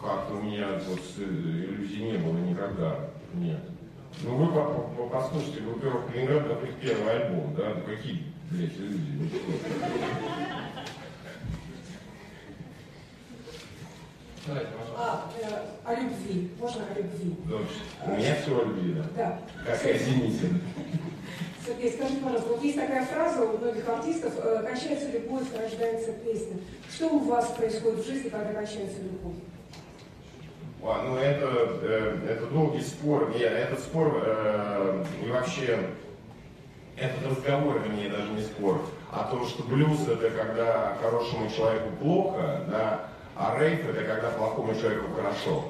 [0.00, 3.10] Как-то у меня вот с- иллюзий не было никогда.
[3.34, 3.60] Нет.
[4.22, 7.74] Ну вы по- послушайте, группировка Ленинград, это их первый альбом, да?
[7.74, 9.30] Ну какие, блядь, иллюзии?
[14.46, 14.54] Ну
[14.96, 15.46] А, э,
[15.84, 16.50] о любви.
[16.58, 17.36] Можно о любви?
[17.44, 17.58] Ну,
[18.06, 19.04] У меня все любви, да.
[19.16, 19.40] Да.
[19.66, 20.48] Как извините.
[21.64, 26.56] Сергей, скажи, пожалуйста, вот есть такая фраза у многих артистов, э, кончается любовь, рождается песня.
[26.90, 29.36] Что у вас происходит в жизни, когда кончается любовь?
[30.82, 31.46] А, ну это,
[31.82, 33.30] э, это долгий спор.
[33.34, 35.80] Нет, этот спор э, и вообще
[36.96, 38.80] этот разговор, вернее, даже не спор,
[39.12, 43.06] о том, что блюз это когда хорошему человеку плохо, да,
[43.36, 45.64] а рейв это когда плохому человеку хорошо.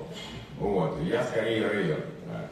[0.58, 0.98] Вот.
[1.02, 2.04] Я скорее рейвер.
[2.26, 2.48] да.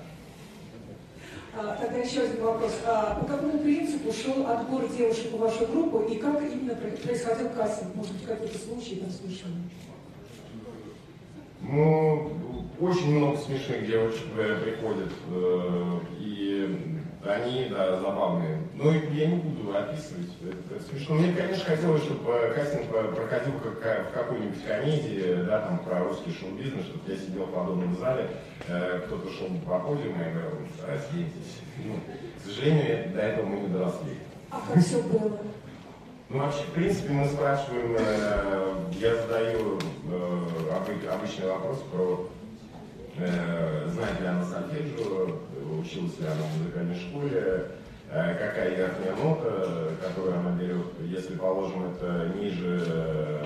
[1.58, 2.72] А, тогда еще один вопрос.
[2.86, 7.48] А, по какому принципу шел отбор девушек в вашу группу и как именно про- происходил
[7.50, 7.94] кастинг?
[7.94, 9.62] Может быть, какие-то случаи там смешные?
[11.62, 12.32] Ну,
[12.80, 18.60] очень много смешных девочек э, приходят, э, и они, да, забавные.
[18.74, 21.14] Но я не буду описывать, это, смешно.
[21.14, 26.32] Мне, конечно, хотелось, чтобы э, кастинг проходил как, в какой-нибудь комедии, да, там, про русский
[26.32, 28.28] шоу-бизнес, чтобы я сидел в подобном зале,
[28.60, 31.60] кто-то шел по подиуму, я говорил, разденьтесь.
[31.82, 31.94] Ну,
[32.38, 34.16] к сожалению, до этого мы не доросли.
[34.50, 35.38] А как все было?
[36.28, 42.28] Ну, вообще, в принципе, мы спрашиваем, э, я задаю э, обы- обычный вопрос про
[43.16, 45.28] э, знает ли она сольфеджио,
[45.80, 47.70] училась ли она в музыкальной школе,
[48.10, 50.86] э, какая верхняя нота, которую она берет.
[51.00, 53.44] Если, положим, это ниже э,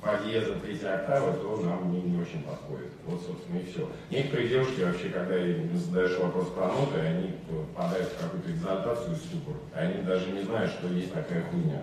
[0.00, 2.91] по диеза третьей октавы, то нам не, не очень подходит.
[3.06, 3.88] Вот, собственно, и все.
[4.10, 9.16] Некоторые девушки вообще, когда им задаешь вопрос про ноты, они попадают в какую-то экзальтацию и
[9.16, 9.54] ступор.
[9.74, 11.82] Они даже не знают, что есть такая хуйня.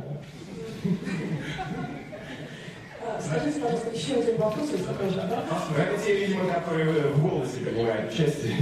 [3.02, 5.44] А, скажите, пожалуйста, еще один вопрос, если можно, да?
[5.50, 8.56] Ну, Это те, видимо, которые в голосе принимают участие.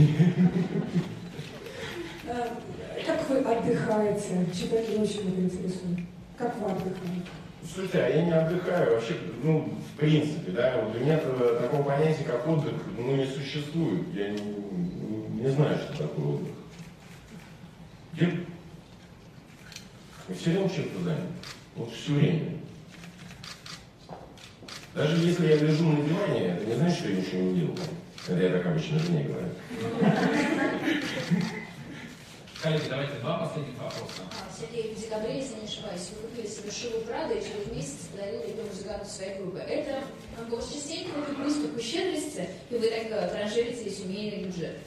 [2.30, 2.58] А,
[3.06, 4.46] Как вы отдыхаете?
[4.54, 6.00] Читатели очень это интересует.
[6.38, 7.30] Как вы отдыхаете?
[7.74, 12.24] Слушайте, а я не отдыхаю вообще, ну, в принципе, да, вот у меня такого понятия,
[12.24, 14.04] как отдых, ну, не существует.
[14.14, 14.40] Я не,
[15.42, 16.54] не- знаю, что такое отдых.
[18.14, 18.28] Я,
[20.30, 21.20] я все время чем-то занят.
[21.76, 22.54] Вот все время.
[24.96, 27.78] Даже если я лежу на диване, это не значит, что я ничего не делаю.
[28.28, 29.50] Это я так обычно жене говорю.
[32.68, 34.24] Коллеги, давайте два последних вопроса.
[34.30, 38.08] А, Сергей, в декабре, если не ошибаюсь, вы купили себе шубу Прада и через месяц
[38.12, 39.60] подарили ее музыканту своей группы.
[39.60, 40.04] Это
[40.36, 44.80] как бы, частенько такой приступ щедрости, и вы так э, транжирите семейный бюджет.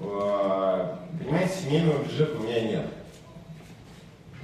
[0.00, 2.86] А, Понимаете, семейного бюджета у меня нет.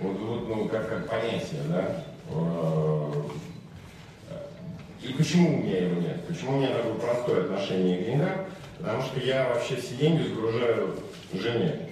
[0.01, 2.05] Вот, вот ну, как, как понятие, да?
[2.33, 3.25] А,
[5.01, 6.27] И почему у меня его нет?
[6.27, 8.47] Почему у меня такое простое отношение к деньгам?
[8.79, 10.99] Потому что я вообще все деньги загружаю
[11.33, 11.92] жене.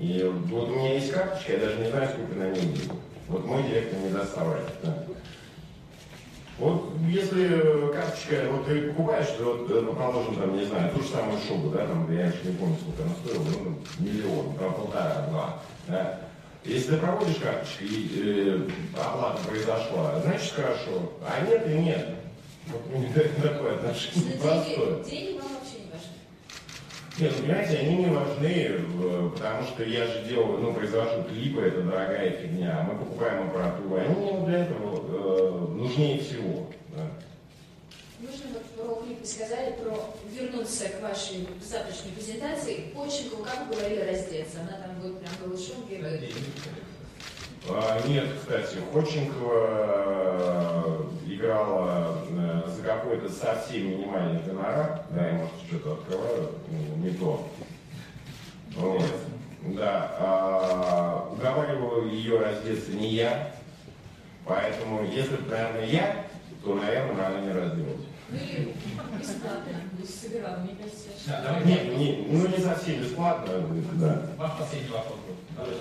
[0.00, 2.92] И вот у меня есть карточка, я даже не знаю, сколько на ней денег.
[3.26, 4.66] Вот мой директор не соврать.
[4.82, 5.04] Да.
[6.58, 11.08] Вот если карточка, вот ты покупаешь, то вот, ну, положим, там, не знаю, ту же
[11.08, 14.74] самую шубу, да, там, я еще не помню, сколько она стоила, ну, там, миллион, там,
[14.74, 16.20] полтора-два, да.
[16.64, 18.68] Если ты проводишь карточку и э,
[19.00, 22.08] оплата произошла, значит хорошо, а нет и нет.
[22.66, 25.04] Вот у меня такое отношение простое.
[25.04, 26.18] Деньги, деньги вам вообще не важны.
[27.18, 31.62] Нет, ну, понимаете, они не важны, э, потому что я же делаю, ну, произвожу клипы,
[31.62, 36.66] это дорогая фигня, мы покупаем аппаратуру, они мне для этого э, нужнее всего.
[36.96, 37.10] Да.
[38.20, 42.92] Нужно вот про клип вы сказали, про вернуться к вашей завтрашней презентации.
[42.94, 44.60] Очень, как говорили, раздеться.
[44.60, 46.32] Она там будет прям голышом бегает.
[47.68, 50.38] А, нет, кстати, Ходченкова
[51.38, 57.48] играла э, за какой-то совсем минимальный гонорар, да, я, может, что-то открываю, ну, не то.
[58.76, 59.04] Вот.
[59.76, 63.52] Да, а, уговаривал ее раздеться не я,
[64.44, 66.26] поэтому, если бы, наверное, я,
[66.64, 68.00] то, наверное, она не разделась.
[68.30, 68.38] Ну
[69.18, 69.72] бесплатно
[70.06, 71.08] сыграл, мне кажется.
[71.26, 71.68] Да, что- давайте.
[71.68, 73.52] Не, не, ну не совсем бесплатно,
[73.94, 74.22] да.
[74.36, 75.18] Ваш последний вопрос.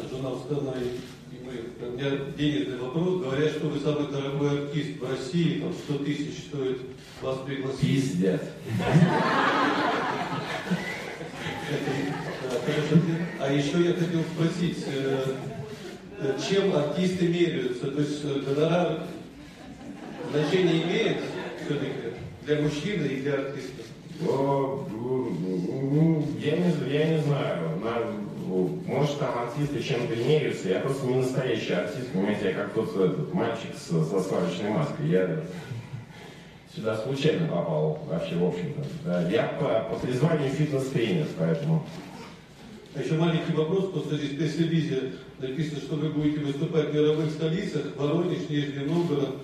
[0.10, 1.00] Жена устала, и
[1.48, 3.22] мы, у меня денежный вопрос.
[3.22, 6.82] Говорят, что вы самый дорогой артист в России, там 100 тысяч стоит
[7.22, 7.82] вас пригласить.
[7.82, 8.42] Пиздец.
[12.66, 13.02] Хорошо.
[13.40, 15.36] А еще я хотел спросить, э,
[16.20, 17.92] э, чем артисты меряются?
[17.92, 19.04] То есть э, гонорар
[20.32, 21.18] значение имеет
[21.66, 21.94] все-таки
[22.46, 23.84] для мужчины и для артиста?
[24.28, 27.68] О, ну, Я не, я не знаю.
[28.48, 30.70] На- может, там артисты чем-то меряются.
[30.70, 35.08] Я просто не настоящий артист, понимаете, я как тот этот мальчик с- со сварочной маской.
[35.10, 35.42] Я
[36.74, 38.82] сюда случайно попал вообще, в общем-то.
[39.06, 41.86] Да, я по, по призванию фитнес-тренер, поэтому...
[42.96, 47.30] А еще маленький вопрос, просто здесь в пресс-релизе написано, что вы будете выступать в мировых
[47.32, 49.36] столицах, Воронеж, Нижний Новгород,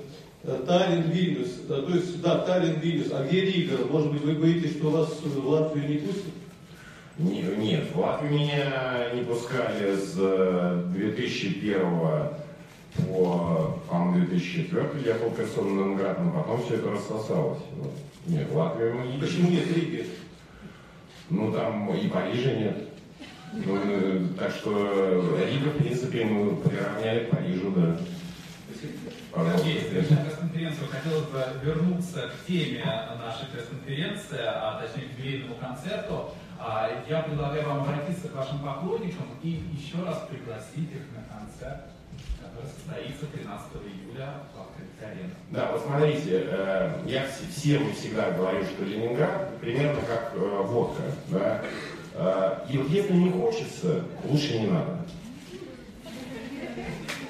[0.43, 1.49] э, Таллин, Вильнюс.
[1.67, 3.11] Да, то есть, да, Таллин, Вильнюс.
[3.11, 3.85] А где Рига?
[3.91, 6.33] Может быть, вы боитесь, что вас в Латвию не пустят?
[7.17, 11.79] Не- нет, в Латвию меня не пускали с э, 2001
[12.95, 17.59] по, по-моему, 2004 я был персонным градом, потом все это рассосалось.
[17.75, 17.93] Вот.
[18.25, 20.07] Нет, в Латвию мы не Почему нет Риги?
[21.29, 22.77] Ну, там и Парижа нет.
[23.53, 27.97] Ну, э, так что Рига, в принципе, мы приравняли к Парижу, да.
[29.57, 30.05] Сергей,
[30.53, 32.83] завершая пресс-конференцию, хотелось бы вернуться к теме
[33.19, 36.31] нашей пресс-конференции, а точнее к юбилейному концерту.
[36.59, 41.81] А, Я предлагаю вам обратиться к вашим поклонникам и еще раз пригласить их на концерт,
[42.41, 45.33] который состоится 13 июля в открытой арене.
[45.51, 51.03] Да, вот смотрите, э, я вс- всем всегда говорю, что Ленинград примерно как э, водка,
[51.29, 51.61] да.
[52.15, 54.99] Э, И вот если не хочется, лучше не надо.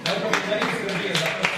[0.05, 1.52] Давайте поблагодарим